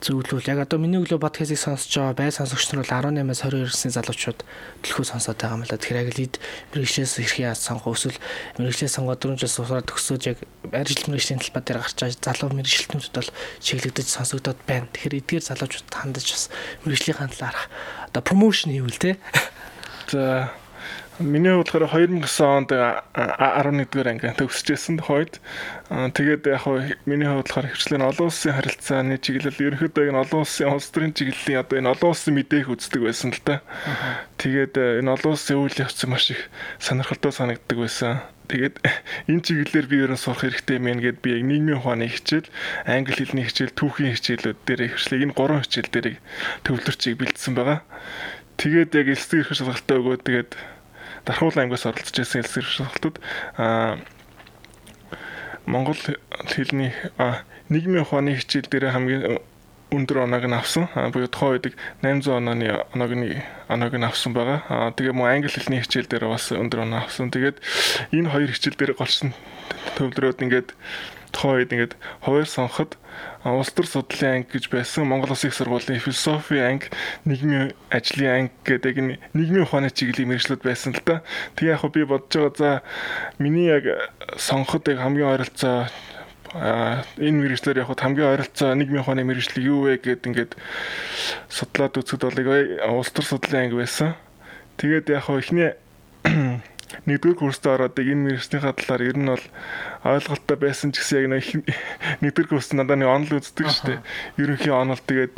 зөвлөвөл 0.00 0.46
яг 0.46 0.60
одоо 0.62 0.78
миний 0.78 1.00
өглөө 1.00 1.18
подкастыг 1.18 1.58
сонсож 1.58 1.90
байгаа 1.90 2.14
бай 2.14 2.30
сонсогч 2.30 2.70
нар 2.70 2.84
бол 2.84 3.10
18-аас 3.10 3.42
22 3.42 3.66
насны 3.66 3.90
залуучууд 3.90 4.40
төлхөө 4.84 5.06
сонсоод 5.08 5.40
байгаа 5.40 5.56
юм 5.56 5.64
л 5.64 5.72
да. 5.72 5.80
Тэгэхээр 5.80 6.02
яг 6.04 6.10
лид 6.20 6.34
мэрэгчлээс 6.76 7.12
хэрхэн 7.16 7.46
яаж 7.50 7.60
сонгох 7.64 7.96
эсвэл 7.96 8.20
мэрэгчлээ 8.60 8.90
сонгоод 8.92 9.20
дөрөв 9.24 9.40
жил 9.40 9.54
сураад 9.56 9.88
төгсөөж 9.88 10.22
яг 10.30 10.38
ажил 10.70 11.08
мэрэгчлийн 11.08 11.40
талбай 11.40 11.62
дээр 11.64 11.80
гарч 11.80 11.96
байгаа 11.96 12.24
залуу 12.28 12.50
мэрэгчлэнүүд 12.60 13.16
бол 13.16 13.30
чиглэгдэж 13.64 14.06
сонсогдоод 14.06 14.58
байна. 14.68 14.86
Тэгэхээр 14.92 15.18
эдгээр 15.24 15.44
залуучууд 15.48 15.88
хандаж 15.90 16.26
бас 16.28 16.44
мэрэгжлийн 16.84 17.32
талаарх 17.32 17.62
одоо 18.12 18.22
промошн 18.22 18.70
хийвэл 18.76 19.00
те. 19.00 19.16
За 20.12 20.52
Миний 21.18 21.48
болохоор 21.48 21.88
2009 21.88 22.44
онд 22.44 22.70
11-р 22.76 24.08
анги 24.12 24.28
төгсөжсэн 24.36 25.00
хойд 25.00 25.40
тэгээд 25.88 26.44
яг 26.44 26.68
хоо 26.68 26.84
миний 27.08 27.24
хувьд 27.24 27.48
болохоор 27.48 27.72
хвчлэн 27.72 28.04
олон 28.04 28.28
улсын 28.28 28.52
харилцааны 28.52 29.16
чиглэл 29.24 29.56
ерөнхийдөө 29.56 30.12
энэ 30.12 30.20
олон 30.20 30.44
улсын 30.44 30.76
улс 30.76 30.92
төрийн 30.92 31.16
чиглэлийн 31.16 31.64
одоо 31.64 31.80
энэ 31.80 31.88
олон 31.96 32.12
улсын 32.12 32.36
мэдээх 32.36 32.68
үздэг 32.68 33.00
байсан 33.00 33.32
л 33.32 33.40
да. 33.48 33.64
Тэгээд 34.36 34.76
энэ 34.76 35.08
олон 35.08 35.32
улсын 35.32 35.56
үйл 35.56 35.80
явц 35.80 36.04
маш 36.04 36.36
их 36.36 36.52
сонирхолтой 36.84 37.32
санагддаг 37.32 37.78
байсан. 37.80 38.20
Тэгээд 38.52 38.76
энэ 39.32 39.40
чиглэлээр 39.40 39.86
би 39.88 39.96
ерөн 40.04 40.20
сурах 40.20 40.44
хэрэгтэй 40.44 40.76
мэн 40.84 41.00
гэд 41.00 41.24
би 41.24 41.32
яг 41.32 41.48
нийгмийн 41.48 41.80
ухааны 41.80 42.12
хичээл, 42.12 42.52
англи 42.84 43.16
хэлний 43.16 43.48
хичээл, 43.48 43.72
түүхийн 43.72 44.12
хичээлүүд 44.20 44.58
дээр 44.68 44.92
хвчлээ 44.92 45.24
энэ 45.24 45.32
гурван 45.32 45.64
хичээл 45.64 45.90
дээр 45.96 46.20
төвлөрчийг 46.68 47.16
бэлдсэн 47.16 47.56
байгаа. 47.56 47.80
Тэгээд 48.60 48.92
яг 49.00 49.06
элсэг 49.16 49.48
ирэх 49.48 49.56
шалгалтаа 49.56 49.96
өгөөд 49.96 50.22
тэгээд 50.22 50.52
Дархуул 51.26 51.58
аймгаас 51.58 51.86
оролцож 51.86 52.16
байсан 52.16 52.40
элсгэр 52.42 52.64
шалгалтад 52.64 53.16
аа 53.58 53.98
Монгол 55.66 55.98
хэлний 56.46 56.94
нийгмийн 57.68 58.06
ухааны 58.06 58.38
хичээл 58.38 58.70
дээр 58.70 58.94
хамгийн 58.94 59.42
өндөр 59.90 60.26
оноог 60.26 60.46
нь 60.46 60.54
авсан. 60.54 60.86
Буюу 60.94 61.26
тухайн 61.26 61.58
үед 61.58 61.74
800 62.02 62.38
онооны 62.38 62.66
оноог 62.94 63.12
нь 63.18 63.42
оноог 63.66 63.94
нь 63.98 64.06
авсан 64.06 64.30
байгаа. 64.34 64.62
Аа 64.70 64.90
тэгээ 64.94 65.14
мөн 65.14 65.42
англи 65.42 65.50
хэлний 65.50 65.82
хичээл 65.82 66.06
дээр 66.06 66.30
бас 66.30 66.50
өндөр 66.54 66.86
оноо 66.86 67.02
авсан. 67.02 67.34
Тэгээд 67.34 67.58
энэ 68.14 68.30
хоёр 68.30 68.50
хичээл 68.50 68.78
дээр 68.78 68.92
голч 68.94 69.26
нь 69.26 69.34
төвлөрөөд 69.98 70.42
ингээд 70.42 70.68
тухайн 71.34 71.58
үед 71.62 71.70
ингээд 71.74 71.92
хуваар 72.22 72.46
сонгоход 72.46 72.98
улс 73.54 73.70
төр 73.70 73.86
судлалын 73.86 74.42
анги 74.42 74.58
гэж 74.58 74.66
байсан 74.72 75.06
Монгол 75.06 75.30
Улсын 75.30 75.50
их 75.50 75.54
сургуулийн 75.54 76.02
философи 76.02 76.58
анги, 76.58 76.90
нийгмийн 77.24 77.72
ажлын 77.90 78.50
анги 78.50 78.52
гэдэг 78.66 78.98
энэ 78.98 79.18
нийгмийн 79.38 79.62
ухааны 79.62 79.90
чиглэлийн 79.94 80.34
мэргэжлүүд 80.34 80.62
байсан 80.66 80.98
л 80.98 81.02
да. 81.06 81.22
Тэгээ 81.54 81.78
яг 81.78 81.84
би 81.94 82.02
бодож 82.02 82.34
байгаа 82.34 82.58
за 82.58 82.70
миний 83.38 83.70
яг 83.70 83.86
сонгоход 84.34 84.88
яг 84.90 84.98
хамгийн 84.98 85.30
ойролцоо 85.30 85.86
энэ 86.58 87.38
мэрэгчлэр 87.38 87.86
яг 87.86 87.90
хамгийн 87.94 88.34
ойролцоо 88.34 88.74
нийгмийн 88.74 89.06
ухааны 89.06 89.22
мэрэгжил 89.22 89.62
юу 89.62 89.86
вэ 89.86 90.02
гэд 90.02 90.26
ингээд 90.26 90.52
судлаад 91.46 91.94
үзэхэд 91.94 92.26
бол 92.26 92.98
улс 92.98 93.14
төр 93.14 93.24
судлалын 93.24 93.70
анги 93.70 93.78
байсан. 93.78 94.18
Тэгээд 94.76 95.06
яг 95.14 95.30
ихний 95.30 95.78
нэгдүгээр 97.06 97.38
курст 97.38 97.66
ороод 97.66 97.98
энэ 97.98 98.38
мэрэгчнийхаа 98.38 98.74
талаар 98.78 99.02
ер 99.02 99.18
нь 99.18 99.30
бол 99.30 99.44
ойлголттой 100.06 100.56
байсан 100.56 100.94
ч 100.94 101.02
гэсэн 101.02 101.34
яг 101.34 101.46
нэгдүгээр 102.22 102.50
курст 102.50 102.72
надад 102.78 103.02
нэг 103.02 103.10
онол 103.10 103.38
үздэг 103.42 103.66
шүү 103.66 103.86
дээ. 103.90 104.00
Ерөнхий 104.38 104.70
онол 104.70 105.02
тэгээд 105.02 105.36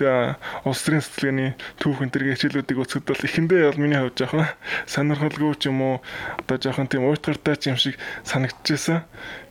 улс 0.69 0.81
төрийн 0.85 1.05
сэтгэлгээний 1.05 1.51
түүхэн 1.81 2.11
төр 2.13 2.25
хичээлүүдийг 2.37 2.79
үзэхэд 2.85 3.09
бол 3.09 3.27
эхэндээ 3.27 3.61
бол 3.65 3.81
миний 3.81 4.01
хувьд 4.01 4.19
жоохон 4.21 4.49
сонирхолгүй 4.93 5.53
ч 5.57 5.73
юм 5.73 5.81
уу 5.81 5.97
одоо 6.37 6.57
жоохон 6.61 6.89
тийм 6.93 7.09
уйтгартай 7.09 7.57
ч 7.57 7.73
юм 7.73 7.79
шиг 7.81 7.97
санагдчихсан. 8.29 9.09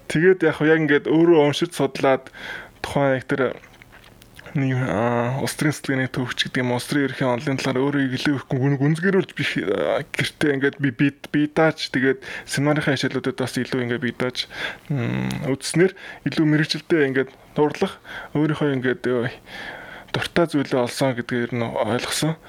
Тэгээд 0.08 0.46
яг 0.46 0.62
яг 0.62 0.80
ингээд 0.80 1.06
өөрөө 1.10 1.40
уншиж 1.50 1.74
судлаад 1.74 2.30
тухайн 2.86 3.20
яг 3.20 3.26
тэр 3.26 3.42
нэг 4.56 4.80
улс 5.44 5.56
төрийн 5.60 5.76
сэтгэлгээний 5.76 6.12
төвч 6.14 6.48
гэдэг 6.48 6.62
юм 6.64 6.72
улс 6.78 6.88
төрийн 6.88 7.10
ерхий 7.12 7.28
онлын 7.28 7.60
талаар 7.60 7.84
өөрөө 7.84 8.04
илүү 8.16 8.36
их 8.38 8.46
гүнзгэрүүлж 8.48 9.32
би 9.36 9.44
гэртээ 10.16 10.54
ингээд 10.56 10.78
би 10.80 10.90
би 10.96 11.08
би 11.12 11.42
дааж 11.52 11.92
тэгээд 11.92 12.24
семинарын 12.48 12.96
хичээлүүдэд 12.96 13.38
бас 13.42 13.58
илүү 13.60 13.82
ингээд 13.84 14.06
би 14.06 14.12
дааж 14.16 14.48
үзснээр 15.52 15.92
илүү 16.32 16.46
мэрэгчлээ 16.48 17.08
ингээд 17.12 17.30
дуурлах 17.58 18.00
өөрийнхөө 18.38 18.76
ингээд 18.80 19.04
дуртай 20.16 20.46
зүйлээ 20.48 20.86
олсон 20.88 21.14
гэдгээр 21.20 21.52
нь 21.52 21.68
ойлгосон. 21.68 22.40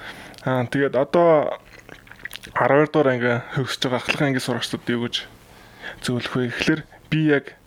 Аа 0.47 0.63
тэгээд 0.65 0.95
одоо 0.95 1.59
12 2.55 2.89
дугаар 2.89 3.09
анги 3.11 3.33
хөгсөж 3.59 3.81
байгаа 3.83 3.99
ахлах 3.99 4.21
анги 4.23 4.39
сурагчдад 4.39 4.87
юу 4.87 5.05
гэж 5.05 5.15
зөвлөх 6.01 6.33
вэ 6.33 6.47
гэхэлэр 6.49 6.81
би 7.11 7.19
яг 7.35 7.58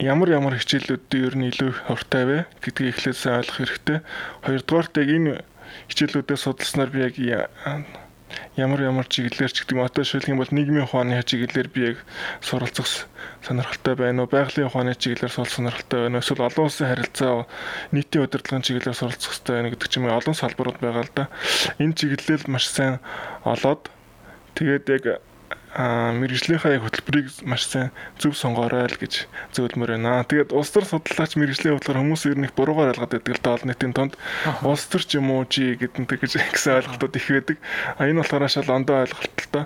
ямар 0.00 0.28
ямар 0.32 0.56
хичээлүүдтэй 0.56 1.20
ер 1.28 1.34
нь 1.36 1.48
илүү 1.52 1.70
хортой 1.88 2.24
вэ? 2.24 2.38
Гэдгийг 2.64 2.96
эхлээд 2.96 3.18
сайн 3.20 3.40
ойлгох 3.44 3.58
хэрэгтэй. 3.60 3.98
Хоёрдугаарт 4.44 4.94
яг 4.96 5.08
энэ 5.12 5.32
хичээлүүдээ 5.92 6.38
судалснаар 6.40 6.88
би 6.88 6.98
яг 7.04 7.14
ямар 8.56 8.80
ямар 8.80 9.06
чиглэлээр 9.10 9.52
ч 9.52 9.66
гэдэг 9.66 10.04
шилэх 10.06 10.30
юм 10.30 10.40
бол 10.40 10.48
нийгмийн 10.48 10.86
ухааны 10.86 11.20
чиглэлээр 11.22 11.68
би 11.68 11.80
яг 11.92 11.98
суралцах 12.40 12.86
сонирхолтой 13.42 13.94
байна 13.98 14.22
уу? 14.24 14.30
Байгалийн 14.30 14.70
ухааны 14.70 14.94
чиглэлээр 14.94 15.34
суралцах 15.34 15.56
сонирхолтой 15.56 15.98
байна 16.08 16.18
уу? 16.18 16.22
Эсвэл 16.24 16.46
олон 16.46 16.64
улсын 16.64 16.88
харилцаа 16.88 17.46
нийтийн 17.92 18.24
удирдлагын 18.24 18.64
чиглэлээр 18.64 18.96
суралцах 18.96 19.30
хэрэгтэй 19.34 19.54
байна 19.56 19.70
гэдэг 19.74 19.88
ч 19.90 19.94
юм 19.98 20.06
олон 20.08 20.36
салбарууд 20.36 20.78
байгаа 20.80 21.04
л 21.04 21.14
да. 21.14 21.24
Энэ 21.82 21.96
чиглэлээр 21.98 22.42
маш 22.48 22.64
сайн 22.70 23.02
олоод 23.44 23.90
тэгээд 24.54 24.86
яг 24.88 25.04
мэрэгжлийнхаа 25.70 26.74
яг 26.74 26.82
хөтөлбөрийг 26.82 27.30
маш 27.46 27.70
сайн 27.70 27.94
зөв 28.18 28.34
сонгоорой 28.34 28.90
л 28.90 28.98
гэж 28.98 29.30
зөвлөмөр 29.54 29.94
байна. 29.94 30.26
Тэгээд 30.26 30.50
улс 30.50 30.74
төр 30.74 30.82
судлаач 30.82 31.38
мэрэгжлийн 31.38 31.78
хөтөлбөр 31.78 32.02
хүмүүс 32.02 32.26
ер 32.26 32.38
нь 32.42 32.46
их 32.50 32.58
буруугаар 32.58 32.98
ойлгоод 32.98 33.14
байдаг 33.14 33.34
л 33.38 33.42
да 33.42 33.54
олон 33.54 33.70
нийтийн 33.70 33.94
тонд 33.94 34.18
улс 34.66 34.90
төр 34.90 35.06
ч 35.06 35.22
юм 35.22 35.30
уу 35.30 35.46
чи 35.46 35.78
гэдэг 35.78 36.10
гэж 36.10 36.32
гэсэн 36.58 36.74
ойлголтууд 36.74 37.14
их 37.14 37.26
байдаг. 37.30 37.56
А 37.94 38.10
энэ 38.10 38.18
болохоор 38.18 38.50
шал 38.50 38.66
ондоо 38.66 39.06
ойлголт 39.06 39.36
л 39.38 39.50
да. 39.54 39.62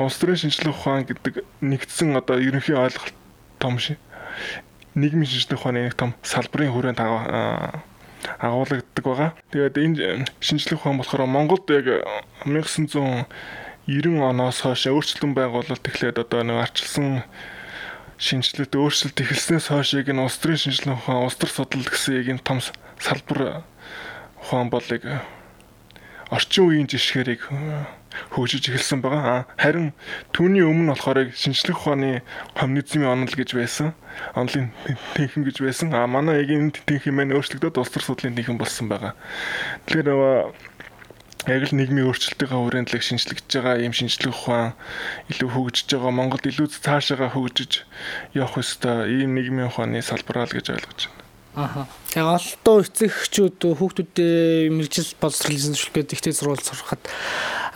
Улс 0.00 0.16
төрийн 0.16 0.40
шинжилгээ 0.40 0.72
ухаан 0.72 1.04
гэдэг 1.04 1.44
нэгдсэн 1.60 2.16
одоо 2.16 2.40
ерөнхий 2.40 2.72
ойлголт 2.72 3.16
том 3.60 3.76
шин 3.76 4.00
нийгмийн 4.96 5.28
шинжилгээ 5.28 5.60
ухааны 5.60 5.80
нэг 5.84 5.96
том 6.00 6.16
салбарын 6.24 6.72
хүрээнд 6.72 7.00
агуулгаддаг 8.40 9.04
байгаа. 9.04 9.30
Тэгээд 9.52 9.76
энэ 9.76 10.24
шинжилгээ 10.40 10.80
ухаан 10.80 10.96
болохоор 10.96 11.28
Монголд 11.28 11.68
яг 11.68 11.86
1900 12.48 13.28
90 13.86 14.22
оноос 14.22 14.62
хойш 14.62 14.86
өөрчлөлтөн 14.86 15.34
байгуулалт 15.34 15.82
эхлээд 15.82 16.22
одоо 16.22 16.46
нэг 16.46 16.62
арчилсан 16.62 17.26
шинжилэлт 18.14 18.78
өөрчлөлт 18.78 19.18
эхэлснээс 19.18 19.74
хойш 19.74 19.98
яг 19.98 20.06
энэ 20.06 20.22
улс 20.22 20.38
төрийн 20.38 20.62
шинжилгээ 20.62 20.94
ухаан 20.94 21.26
улс 21.26 21.34
төр 21.34 21.50
судлал 21.50 21.90
гэсэн 21.90 22.14
яг 22.22 22.26
энэ 22.30 22.46
том 22.46 22.62
салбар 23.02 23.66
ухаан 24.38 24.70
болыг 24.70 25.02
орчин 26.30 26.70
үеийн 26.70 26.86
жишгэрийг 26.86 27.42
хөгжиж 28.30 28.68
эхэлсэн 28.68 29.00
байгаа. 29.02 29.44
Харин 29.56 29.92
түүний 30.32 30.64
өмнө 30.64 30.92
болохоор 30.92 31.32
шинжлэх 31.32 31.80
ухааны 31.80 32.22
коммунизмын 32.54 33.08
онол 33.08 33.34
гэж 33.34 33.56
байсан. 33.56 33.92
Онлын 34.36 34.72
тэнхэн 35.16 35.44
гэж 35.48 35.64
байсан. 35.64 35.92
А 35.96 36.06
манай 36.06 36.44
яг 36.44 36.50
энэ 36.52 36.72
тэнхэн 36.86 37.12
маань 37.12 37.34
өөрчлөгдөд 37.36 37.80
улс 37.80 37.92
төр 37.92 38.04
судлалын 38.04 38.36
тэнхэн 38.36 38.60
болсон 38.60 38.88
байгаа. 38.88 39.16
Тэгэхээр 39.88 40.08
яг 41.46 41.62
л 41.66 41.74
нийгмийн 41.74 42.06
өөрчлөлтийн 42.06 42.54
хүрээнд 42.54 42.94
л 42.94 43.02
шинжлэгдэж 43.02 43.50
байгаа 43.50 43.82
юм 43.82 43.90
шинжлэх 43.90 44.30
ухаан 44.30 44.78
илүү 45.26 45.50
хөгжиж 45.50 45.88
байгаа 45.90 46.14
Монголд 46.14 46.46
илүү 46.46 46.70
цаашаага 46.70 47.34
хөгжиж 47.34 47.82
явах 48.30 48.62
ёстой 48.62 49.10
ийм 49.10 49.34
нийгмийн 49.34 49.66
ухааны 49.66 49.98
салбараа 50.06 50.46
л 50.46 50.54
гэж 50.54 50.70
ойлгож 50.70 51.00
байна. 51.10 51.22
Аха. 51.52 51.84
Тэгээ 52.08 52.32
олдоо 52.32 52.80
эцэгчүүд 52.80 53.60
хүүхдүүдээ 53.76 54.72
мэрэгжил 54.72 55.12
боловсролын 55.20 55.76
зөвшөлт 55.76 56.16
ихтэй 56.16 56.32
сурвалж 56.32 56.64
сурахад 56.64 57.04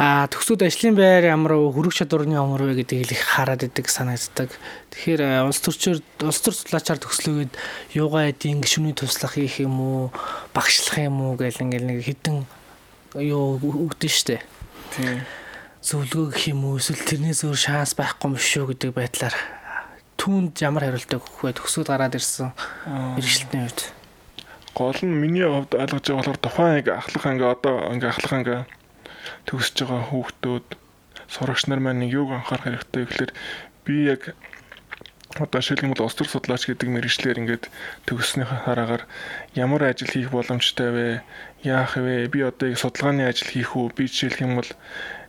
а 0.01 0.25
төгсөөд 0.33 0.65
ажлын 0.65 0.97
байр 0.97 1.29
ямар 1.29 1.61
хөрөг 1.61 1.93
чадварны 1.93 2.41
ямар 2.41 2.65
вэ 2.65 2.81
гэдгийг 2.81 3.13
их 3.13 3.21
хараад 3.37 3.69
идэг 3.69 3.93
санагддаг. 3.93 4.49
Тэгэхээр 4.97 5.45
улс 5.45 5.61
төрчөөр 5.61 6.01
улс 6.25 6.41
төр 6.41 6.57
судлаачаар 6.57 7.05
төслөөгээд 7.05 7.53
юугаа 8.01 8.33
эдийн 8.33 8.65
гişүний 8.65 8.97
туслах 8.97 9.37
хийх 9.37 9.61
юм 9.61 9.77
уу 9.77 10.09
багшлах 10.57 10.97
юм 10.97 11.21
уу 11.21 11.37
гэл 11.37 11.61
ингээл 11.61 11.89
нэг 11.93 12.01
хідэн 12.01 12.49
юу 13.21 13.57
өгдөн 13.61 14.13
штэ. 14.13 14.41
Тийм. 14.93 15.25
Зөвлөгөө 15.81 16.27
гэх 16.35 16.45
юм 16.51 16.67
уу 16.67 16.81
эсвэл 16.81 17.05
тэрнээс 17.07 17.47
өөр 17.47 17.59
шанс 17.59 17.95
байхгүй 17.95 18.33
юм 18.33 18.37
шүү 18.37 18.65
гэдэг 18.75 18.91
байдлаар 18.97 19.37
түүнд 20.19 20.59
ямар 20.65 20.89
хариултаа 20.89 21.23
өгөх 21.23 21.47
вэ? 21.47 21.55
Төгсөөд 21.55 21.89
гараад 21.93 22.19
ирсэн 22.19 22.51
мэрэгчлэтний 22.87 23.71
хувьд. 23.71 23.81
Гол 24.75 25.01
нь 25.07 25.15
миний 25.15 25.47
хувьд 25.47 25.73
ойлгож 25.79 26.05
байгаа 26.05 26.19
болохоор 26.27 26.41
тухайн 26.43 26.73
анги 26.83 26.91
ахлах 26.91 27.25
анги 27.31 27.45
одоо 27.47 27.75
анги 27.87 28.07
ахлах 28.11 28.33
анги 28.35 28.57
төгсөж 29.47 29.77
байгаа 29.87 30.05
хүүхдүүд 30.11 30.67
сурагч 31.31 31.71
нар 31.71 31.81
маань 31.81 32.03
юуг 32.07 32.35
анхаарах 32.35 32.67
хэрэгтэй 32.67 33.05
гэхээр 33.07 33.33
би 33.87 33.95
яг 34.11 34.35
одоо 35.37 35.61
шилжүүлэн 35.61 35.93
бол 35.93 36.07
улс 36.09 36.17
төр 36.17 36.29
судлаач 36.29 36.65
гэдэг 36.65 36.89
мэрэгчлэр 36.89 37.41
ингээд 37.41 37.65
төгссөнийхаа 38.09 38.65
хараагаар 38.65 39.03
ямар 39.53 39.83
ажил 39.85 40.09
хийх 40.09 40.33
боломжтой 40.33 40.91
вэ? 40.91 41.07
Яах 41.63 41.97
вэ? 42.01 42.29
Би 42.33 42.41
одоо 42.41 42.73
яг 42.73 42.79
судалгааны 42.81 43.29
ажил 43.29 43.53
хийх 43.53 43.77
үү? 43.77 43.93
Би 43.93 44.09
жишээлх 44.09 44.41
юм 44.41 44.57
бол 44.57 44.71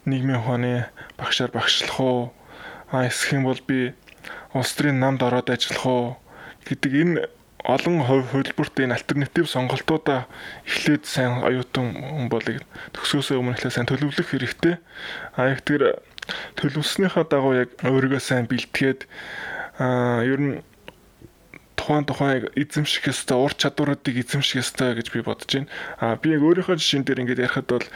нийгмийн 0.08 0.40
ухааны 0.40 0.88
багшаар 1.20 1.52
багшлах 1.52 2.00
уу? 2.00 2.22
А 2.92 3.08
эсвэл 3.08 3.44
юм 3.44 3.52
бол 3.52 3.62
би 3.68 3.92
улс 4.56 4.72
төрийн 4.80 5.00
намд 5.00 5.24
ороод 5.28 5.52
ажиллах 5.52 5.86
уу 5.86 6.06
гэдэг 6.64 6.94
энэ 6.94 7.28
олон 7.68 8.08
хувилбарт 8.08 8.80
энэ 8.80 8.96
альтернатив 8.96 9.52
сонголтуудаа 9.52 10.32
эхлээд 10.64 11.04
сайн 11.04 11.44
оюутан 11.44 11.92
хүн 12.00 12.32
болыг 12.32 12.64
төгсөөсөө 12.96 13.44
өмнө 13.44 13.60
эхлээд 13.60 13.76
сайн 13.76 13.90
төлөвлөх 13.92 14.28
хэрэгтэй. 14.32 14.80
А 15.36 15.52
яг 15.52 15.68
тэр 15.68 16.00
төлөвлөснийхаа 16.56 17.28
дагуу 17.28 17.60
яг 17.60 17.76
өөрийгөө 17.84 18.24
сайн 18.24 18.48
бэлтгээд 18.48 19.04
аа 19.78 20.26
ер 20.26 20.40
нь 20.42 20.54
тухайн 21.78 22.06
тухайн 22.06 22.50
эзэмших 22.58 23.08
ёстой 23.14 23.38
ур 23.38 23.54
чадваруудыг 23.54 24.16
эзэмших 24.18 24.60
ёстой 24.60 24.98
гэж 24.98 25.08
би 25.14 25.22
бодож 25.22 25.48
байна. 25.48 25.72
Аа 26.02 26.16
би 26.18 26.34
яг 26.36 26.42
өөрийнхөө 26.44 26.76
жишээн 26.82 27.06
дээр 27.06 27.22
ингээд 27.22 27.44
ярихад 27.46 27.68
бол 27.70 27.88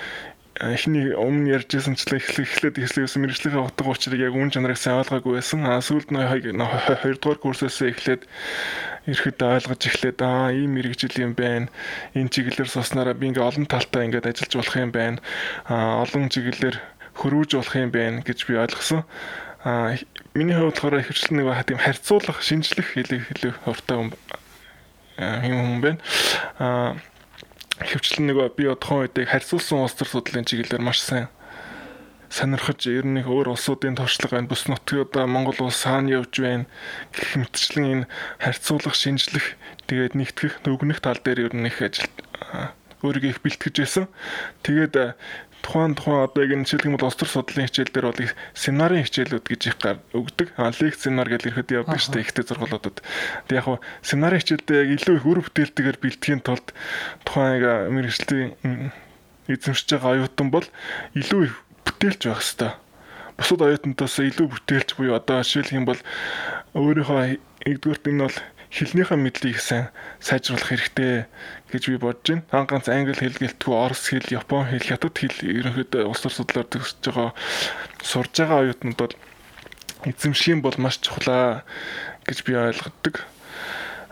эхний 0.61 1.09
өмнө 1.15 1.57
ярьжсанчлаа 1.57 2.21
эхлэх 2.21 2.45
эхлээд 2.45 2.77
эхлэсэн 2.77 3.21
мэрэгжлийн 3.23 3.65
утга 3.65 3.89
учирыг 3.89 4.21
яг 4.21 4.35
үн 4.37 4.53
чанарыг 4.53 4.77
сайн 4.77 5.01
ойлгоогүй 5.01 5.41
байсан. 5.41 5.65
Аа 5.65 5.81
сүүлд 5.81 6.13
нь 6.13 6.21
2 6.21 7.17
дугаар 7.17 7.39
курсээс 7.41 7.81
эхлээд 7.81 8.29
ирэхэд 9.09 9.39
ойлгож 9.41 9.81
эхлээд 9.81 10.19
аа 10.21 10.53
ийм 10.53 10.77
мэрэгжил 10.77 11.17
юм 11.17 11.33
байна. 11.33 11.71
Энэ 12.13 12.29
чиглэлээр 12.29 12.69
суснараа 12.69 13.17
би 13.17 13.33
ингээ 13.33 13.41
олон 13.41 13.65
талтай 13.65 14.05
ингээд 14.05 14.29
ажиллаж 14.29 14.53
болох 14.53 14.75
юм 14.77 14.91
байна. 14.93 15.17
Аа 15.65 16.05
олон 16.05 16.29
чиглэлээр 16.29 16.77
хөрвүүлж 17.17 17.51
болох 17.57 17.75
юм 17.75 17.89
байна 17.89 18.21
гэж 18.21 18.39
би 18.45 18.53
ойлгосон. 18.61 19.01
Аа 19.63 19.93
миний 20.33 20.57
хувьд 20.57 20.73
болохоор 20.73 21.01
ихэвчлэн 21.05 21.37
нэг 21.45 21.65
тийм 21.69 21.77
харьцуулах, 21.77 22.41
шинжлэх 22.41 22.97
хэлийг 22.97 23.29
хэлэх 23.29 23.57
хувьтай 23.61 23.97
юм 23.97 24.09
юм 25.21 25.81
байна. 25.81 26.01
Аа 26.57 26.97
ихэвчлэн 27.77 28.25
нэг 28.25 28.37
би 28.57 28.65
одхон 28.65 29.05
үедээ 29.05 29.29
харьцуулсан 29.29 29.85
улс 29.85 29.93
төр 29.93 30.09
судлалын 30.09 30.49
чиглэлээр 30.49 30.81
маш 30.81 31.05
сайн 31.05 31.29
сонирхож 32.31 32.87
ер 32.87 33.05
нь 33.05 33.21
өөр 33.21 33.53
улсуудын 33.53 33.99
туршлага 33.99 34.39
байна. 34.39 34.49
Бүс 34.49 34.65
нутгууд 34.65 35.13
Монгол 35.27 35.67
улс 35.67 35.83
хаана 35.83 36.23
явж 36.23 36.41
байна 36.41 36.65
гэх 37.11 37.37
мэтчлэн 37.37 37.85
энэ 37.91 38.09
харьцуулах, 38.39 38.95
шинжлэх 38.95 39.59
тэгээд 39.85 40.15
нэгтгэх, 40.15 40.63
нүгнэх 40.63 41.03
тал 41.03 41.19
дээр 41.19 41.51
ер 41.51 41.53
нь 41.53 41.67
их 41.67 41.83
ажил 41.83 42.07
өөрийгөө 43.01 43.31
их 43.33 43.41
бэлтгэж 43.41 43.75
байсан. 43.81 44.05
Тэгээд 44.63 45.15
тухайн 45.61 45.93
тухайн 45.95 46.25
одоо 46.25 46.41
яг 46.43 46.51
энэ 46.57 46.65
жишээлх 46.65 46.85
юм 46.89 46.97
бол 46.97 47.07
улс 47.07 47.17
төр 47.17 47.29
судлалын 47.29 47.69
хичээл 47.69 47.93
дээр 47.93 48.07
бол 48.09 48.21
семинарын 48.57 49.05
хичээлүүд 49.05 49.45
гэж 49.45 49.61
их 49.69 49.77
гар 49.77 49.97
өгдөг. 50.13 50.47
Лекц 50.57 50.99
семинар 51.05 51.29
гэж 51.29 51.41
ирэхэд 51.45 51.69
явдаг 51.77 52.01
шүү 52.01 52.13
дээ 52.17 52.25
ихтэй 52.25 52.45
зургуулуудад. 52.49 52.97
Тэг 53.45 53.55
яг 53.61 53.85
семинарын 54.01 54.41
хичээлдээ 54.41 54.79
яг 54.81 54.89
илүү 54.97 55.15
их 55.21 55.25
үр 55.29 55.39
бүтээлтэйгээр 55.45 55.97
бэлтгэхийн 56.01 56.41
тулд 56.41 56.67
тухайн 57.25 57.61
яг 57.61 57.65
мэрэгжлийн 57.93 58.49
эзэмшиж 59.47 59.87
байгаа 59.93 60.11
оюутан 60.17 60.49
бол 60.49 60.65
илүү 61.13 61.41
их 61.45 61.55
бүтээлч 61.85 62.21
байх 62.25 62.41
хэрэгтэй. 62.41 62.71
Бусад 63.37 63.61
оюутнаас 63.61 64.15
илүү 64.17 64.47
бүтээлч 64.49 64.89
буюу 64.97 65.17
одоо 65.17 65.45
жишээлх 65.45 65.77
юм 65.77 65.85
бол 65.85 66.01
өөрийнхөө 66.73 67.37
нэгдүгürt 67.65 68.09
энэ 68.09 68.25
бол 68.25 68.37
хэлнийхээ 68.71 69.19
мэдлийг 69.19 69.59
сайн 69.59 69.91
сайжруулах 70.23 70.71
хэрэгтэй 70.71 71.27
гэж 71.71 71.83
би 71.91 71.97
бодож 71.99 72.23
байна. 72.23 72.47
Хан 72.51 72.67
ганц 72.71 72.87
англи 72.87 73.13
хэл 73.19 73.35
гэлтгүй 73.35 73.75
орос 73.75 74.07
хэл, 74.07 74.31
япон 74.31 74.71
хэл, 74.71 74.87
хятад 74.87 75.11
хэл 75.11 75.37
ерөнхийдөө 75.43 76.07
улс 76.07 76.23
төр 76.23 76.31
судлаар 76.31 76.67
төгсөж 76.71 77.03
байгаа 77.03 77.29
сурж 77.99 78.31
байгаа 78.31 78.59
оюутнууд 78.63 78.95
бол 78.95 79.15
эзэмших 80.07 80.47
юм 80.55 80.59
бол 80.63 80.75
маш 80.79 81.03
чухлаа 81.03 81.67
гэж 82.23 82.37
би 82.47 82.55
ойлгодог. 82.55 83.27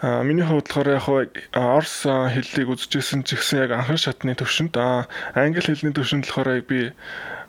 А 0.03 0.23
миний 0.23 0.43
хувьд 0.43 0.67
болохоор 0.67 1.23
яг 1.23 1.33
орос 1.55 2.03
хэллийг 2.03 2.67
үзчихсэн 2.71 3.23
ч 3.23 3.39
гэсэн 3.39 3.63
яг 3.63 3.71
анхны 3.75 3.95
шатны 3.95 4.35
төвшөнд 4.35 4.75
англи 4.75 5.59
хэлний 5.59 5.95
төвшөнд 5.95 6.27
болохоор 6.27 6.63
би 6.67 6.91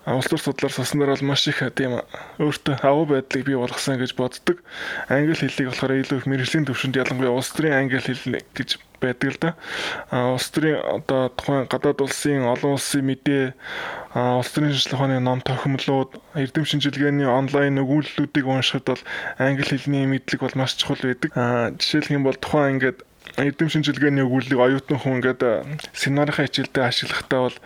улс 0.06 0.28
төр 0.32 0.40
судлаар 0.40 0.72
суснаар 0.72 1.12
бол 1.12 1.28
маш 1.28 1.44
их 1.48 1.60
тийм 1.76 2.00
өөртөө 2.40 2.80
агуу 2.80 3.04
байдлыг 3.04 3.44
бий 3.44 3.56
болгосон 3.56 4.00
гэж 4.00 4.16
боддог. 4.16 4.64
Англи 5.12 5.36
хэллийг 5.36 5.68
болохоор 5.68 5.92
илүү 6.00 6.18
их 6.24 6.26
мэрэгжлийн 6.26 6.64
төвшөнд 6.64 6.96
ялангуяа 6.96 7.36
улс 7.36 7.52
төрийн 7.52 7.76
англи 7.84 8.00
хэл 8.00 8.40
гэж 8.56 8.80
байдаг 9.00 9.28
л 9.32 9.38
да. 9.40 9.50
А 10.08 10.32
улс 10.32 10.48
төрийн 10.48 10.80
одоо 10.80 11.28
тухайн 11.28 11.68
гадаад 11.68 12.00
улсын 12.00 12.48
олон 12.48 12.80
улсын 12.80 13.04
мэдээ 13.04 13.52
а 14.16 14.40
улс 14.40 14.52
төрийн 14.56 14.72
шинжилгээ 14.72 14.96
ухааны 14.96 15.20
ном 15.20 15.40
тохиомлууд 15.44 16.10
эрдэм 16.32 16.64
шинжилгээний 16.64 17.28
онлайн 17.28 17.80
өгүүлэлүүдийг 17.80 18.46
уншихад 18.48 18.88
бол 18.88 19.02
англи 19.36 19.64
хэлний 19.68 20.08
мэдлэг 20.08 20.40
бол 20.40 20.56
маш 20.56 20.80
чухал 20.80 21.00
байдаг. 21.00 21.32
А 21.36 21.72
жишээлх 21.76 22.12
юм 22.12 22.24
бол 22.24 22.36
тухайн 22.36 22.80
ингээд 22.80 23.04
эрдэм 23.38 23.68
шинжилгээний 23.70 24.24
өгүүлэлийг 24.26 24.60
оюутан 24.60 24.98
хүн 24.98 25.22
ингээд 25.22 25.42
семинарынхаа 25.94 26.46
хичээлдээ 26.48 26.84
ашиглахдаа 26.86 27.40
бол 27.46 27.58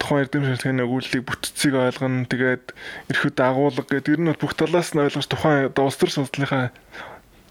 тухайн 0.00 0.22
эрдэм 0.26 0.42
шинжилгээний 0.46 0.86
өгүүллийг 0.86 1.24
бүтцийг 1.26 1.74
ойлгоно. 1.74 2.26
Тэгээд 2.26 2.64
эрхүүд 3.10 3.38
агуулга 3.42 3.86
гэдэг 3.86 4.14
ер 4.14 4.20
нь 4.22 4.34
бүх 4.34 4.54
талаас 4.58 4.94
нь 4.94 5.02
ойлгож 5.02 5.26
тухайн 5.26 5.70
улс 5.70 5.98
төр 5.98 6.10
судлалынхаа 6.10 6.70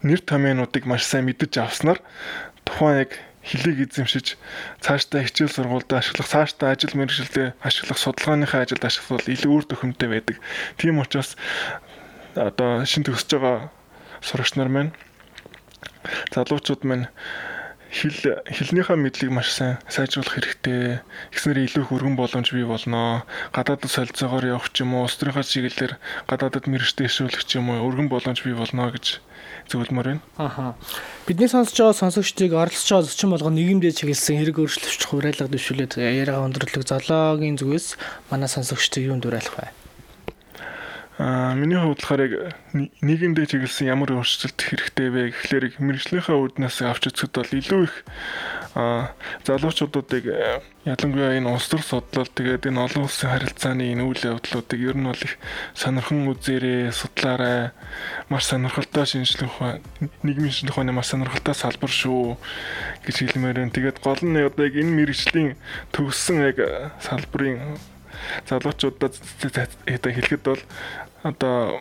нэр 0.04 0.20
томьёонуудыг 0.20 0.84
маш 0.84 1.04
сайн 1.04 1.28
мэдэж 1.28 1.52
авснаар 1.60 2.00
тухайн 2.64 3.04
яг 3.04 3.10
хөлийг 3.46 3.86
эзэмшиж 3.86 4.34
цаашдаа 4.82 5.22
хичээл 5.22 5.54
сургуульд 5.54 5.90
ашиглах, 5.94 6.26
цаашдаа 6.26 6.74
ажил 6.74 6.98
мэргэжилдээ 6.98 7.54
ашиглах, 7.62 7.98
судалгааныхаа 8.02 8.66
ажилд 8.66 8.82
ашиглах 8.82 9.22
илүү 9.30 9.52
үр 9.54 9.64
төхөмтэй 9.70 10.08
байдаг. 10.10 10.36
Тийм 10.74 10.98
учраас 10.98 11.38
одоо 12.34 12.82
шин 12.82 13.06
төгсөж 13.06 13.38
байгаа 13.38 13.70
сурагч 14.18 14.58
нар 14.58 14.66
маань 14.66 14.92
залуучууд 16.34 16.82
маань 16.84 17.06
хэл 17.90 18.42
хэлнийхээ 18.44 18.98
мэдлийг 18.98 19.32
маш 19.32 19.54
сайн 19.54 19.78
сайжруулах 19.88 20.36
хэрэгтэй. 20.36 21.00
Ихснэр 21.32 21.64
илүү 21.64 21.82
их 21.86 21.92
өргөн 21.94 22.16
боломж 22.18 22.52
бий 22.52 22.66
болно. 22.66 23.24
Гадаадд 23.54 23.88
солилцоогоор 23.88 24.58
явах 24.58 24.68
ч 24.74 24.82
юм 24.82 24.98
уу, 24.98 25.06
улс 25.06 25.16
төрийнхаа 25.16 25.46
чиглэлээр 25.46 25.94
гадаадд 26.26 26.66
мэрэгчтэй 26.66 27.06
ишүүлэх 27.08 27.46
ч 27.46 27.56
юм 27.56 27.70
уу, 27.70 27.86
өргөн 27.86 28.10
боломж 28.10 28.42
бий 28.42 28.52
болно 28.52 28.90
гэж 28.90 29.22
зөвлөмөр 29.70 30.06
байна. 30.18 30.22
Аха. 30.36 30.74
Бидний 31.26 31.48
сонсож 31.48 31.78
байгаа 31.78 31.96
сонсогчдыг 31.96 32.52
оролцож 32.52 32.90
байгаа 32.90 33.06
зочин 33.06 33.30
болгоо 33.30 33.52
нийгэмдээ 33.54 33.92
чиглэсэн 33.94 34.38
хэрэг 34.42 34.60
өөрчлөлт 34.60 35.02
хураалга 35.06 35.50
дэвшүүлээд 35.50 35.92
яриагаа 35.96 36.46
өндөрлөг 36.50 36.84
зоологийн 36.86 37.58
зүгээс 37.58 37.86
манай 38.30 38.50
сонсогчдыг 38.50 39.10
юунд 39.10 39.22
дуурайлах 39.22 39.56
вэ? 39.56 39.85
Аа 41.16 41.54
миний 41.56 41.80
хувьд 41.80 41.96
болохоор 42.04 42.20
яг 42.28 42.32
нийгэмдээ 42.76 43.48
чиглэсэн 43.48 43.88
ямар 43.88 44.12
өөрчлөлт 44.12 44.60
хэрэгтэй 44.60 45.08
вэ 45.08 45.22
гэхлээр 45.32 45.80
мэрэгжлийнхаа 45.80 46.36
үүднээс 46.36 46.84
авч 46.84 47.08
үзэхэд 47.08 47.32
бол 47.40 47.52
илүү 47.56 47.80
их 47.88 47.94
аа 48.76 49.16
залуучуудыг 49.48 50.28
ялангуяа 50.84 51.40
энэ 51.40 51.48
улс 51.48 51.72
төр 51.72 51.80
судлал 51.80 52.28
тэгээд 52.28 52.68
энэ 52.68 52.84
олон 52.84 53.08
улсын 53.08 53.32
харилцааны 53.32 53.96
энэ 53.96 54.04
үйл 54.04 54.36
явдлуудыг 54.36 54.76
ер 54.76 54.96
нь 55.00 55.08
бол 55.08 55.16
их 55.24 55.40
сонирхон 55.72 56.28
үзээрэй, 56.36 56.92
судлаарай. 56.92 57.72
Маш 58.28 58.52
сонирхолтой 58.52 59.08
шинжлэх 59.08 59.56
ухаан, 59.56 59.80
нийгмийн 60.20 60.52
шинжлэх 60.52 60.76
ухааны 60.76 60.92
маш 60.92 61.16
сонирхолтой 61.16 61.56
салбар 61.56 61.88
шүү 61.88 62.36
гэж 63.08 63.16
хэлмээр 63.24 63.64
байна. 63.64 63.72
Тэгээд 63.72 64.04
гол 64.04 64.20
нь 64.20 64.36
одоо 64.36 64.68
яг 64.68 64.76
энэ 64.76 64.92
мэрэгжлийн 64.92 65.56
төгссөн 65.96 66.44
яг 66.44 66.60
салбарын 67.00 67.80
залуучуудад 68.48 69.14
хэлэхэд 69.40 70.42
бол 70.44 70.60
одоо 71.22 71.80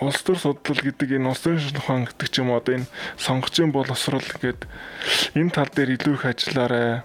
улс 0.00 0.22
төр 0.22 0.38
судлал 0.38 0.80
гэдэг 0.82 1.18
энэ 1.18 1.28
улсын 1.30 1.58
шинжилгээ 1.58 1.82
ухаан 1.82 2.04
гэдэг 2.10 2.28
ч 2.30 2.34
юм 2.42 2.50
одоо 2.54 2.74
энэ 2.80 2.90
сонгогчийн 3.18 3.70
боловсрол 3.70 4.24
гэдэг 4.24 4.66
энэ 5.38 5.54
тал 5.54 5.70
дээр 5.70 5.94
илүү 5.98 6.14
их 6.18 6.24
ажиллаарай. 6.26 7.02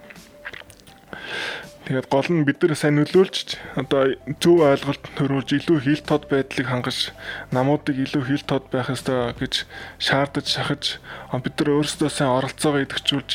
Тэгээд 1.88 2.12
гол 2.12 2.28
нь 2.28 2.44
бид 2.44 2.60
нар 2.60 2.76
сайн 2.76 3.00
нөлөөлж 3.00 3.56
одоо 3.80 4.12
зөв 4.42 4.60
ойлголт 4.60 5.04
төрүүлж 5.16 5.48
илүү 5.56 5.78
хил 5.80 6.02
тод 6.04 6.28
байдлыг 6.28 6.68
хангаж 6.68 7.16
намуудыг 7.48 7.96
илүү 7.96 8.22
хил 8.28 8.44
тод 8.44 8.68
байх 8.68 8.92
ёстой 8.92 9.32
гэж 9.40 9.64
шаардаж 9.96 10.46
шахаж 10.52 11.00
бид 11.32 11.54
нар 11.56 11.80
өөрсдөө 11.80 12.10
сайн 12.12 12.36
оролцоогоо 12.36 12.84
идэвхжүүлж 12.84 13.30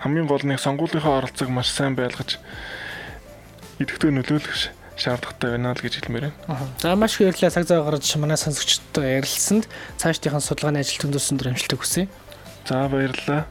хамгийн 0.00 0.30
гол 0.30 0.44
нь 0.48 0.56
сонгуулийнхаа 0.56 1.20
оролцоог 1.20 1.52
маш 1.52 1.68
сайн 1.68 1.92
байлгаж 1.92 2.40
идэвхтэй 3.84 4.16
нөлөөлөх 4.16 4.77
шаардлагатай 4.98 5.50
байна 5.54 5.72
л 5.72 5.80
гэж 5.80 5.94
хэлмээр 6.02 6.34
байна. 6.34 6.68
За 6.82 6.94
маш 6.98 7.14
их 7.16 7.30
баярлалаа 7.30 7.54
цаг 7.54 7.64
зав 7.66 7.84
гаргаж 7.86 8.16
манай 8.18 8.36
сонсогчдод 8.36 9.04
ярилцсанд 9.06 9.64
цаашдынхан 9.96 10.42
судалгааны 10.42 10.82
ажил 10.82 11.06
төвлөрсөн 11.06 11.38
дөр 11.38 11.54
амжилт 11.54 11.78
хүсье. 11.78 12.08
За 12.66 12.88
баярлалаа. 12.90 13.46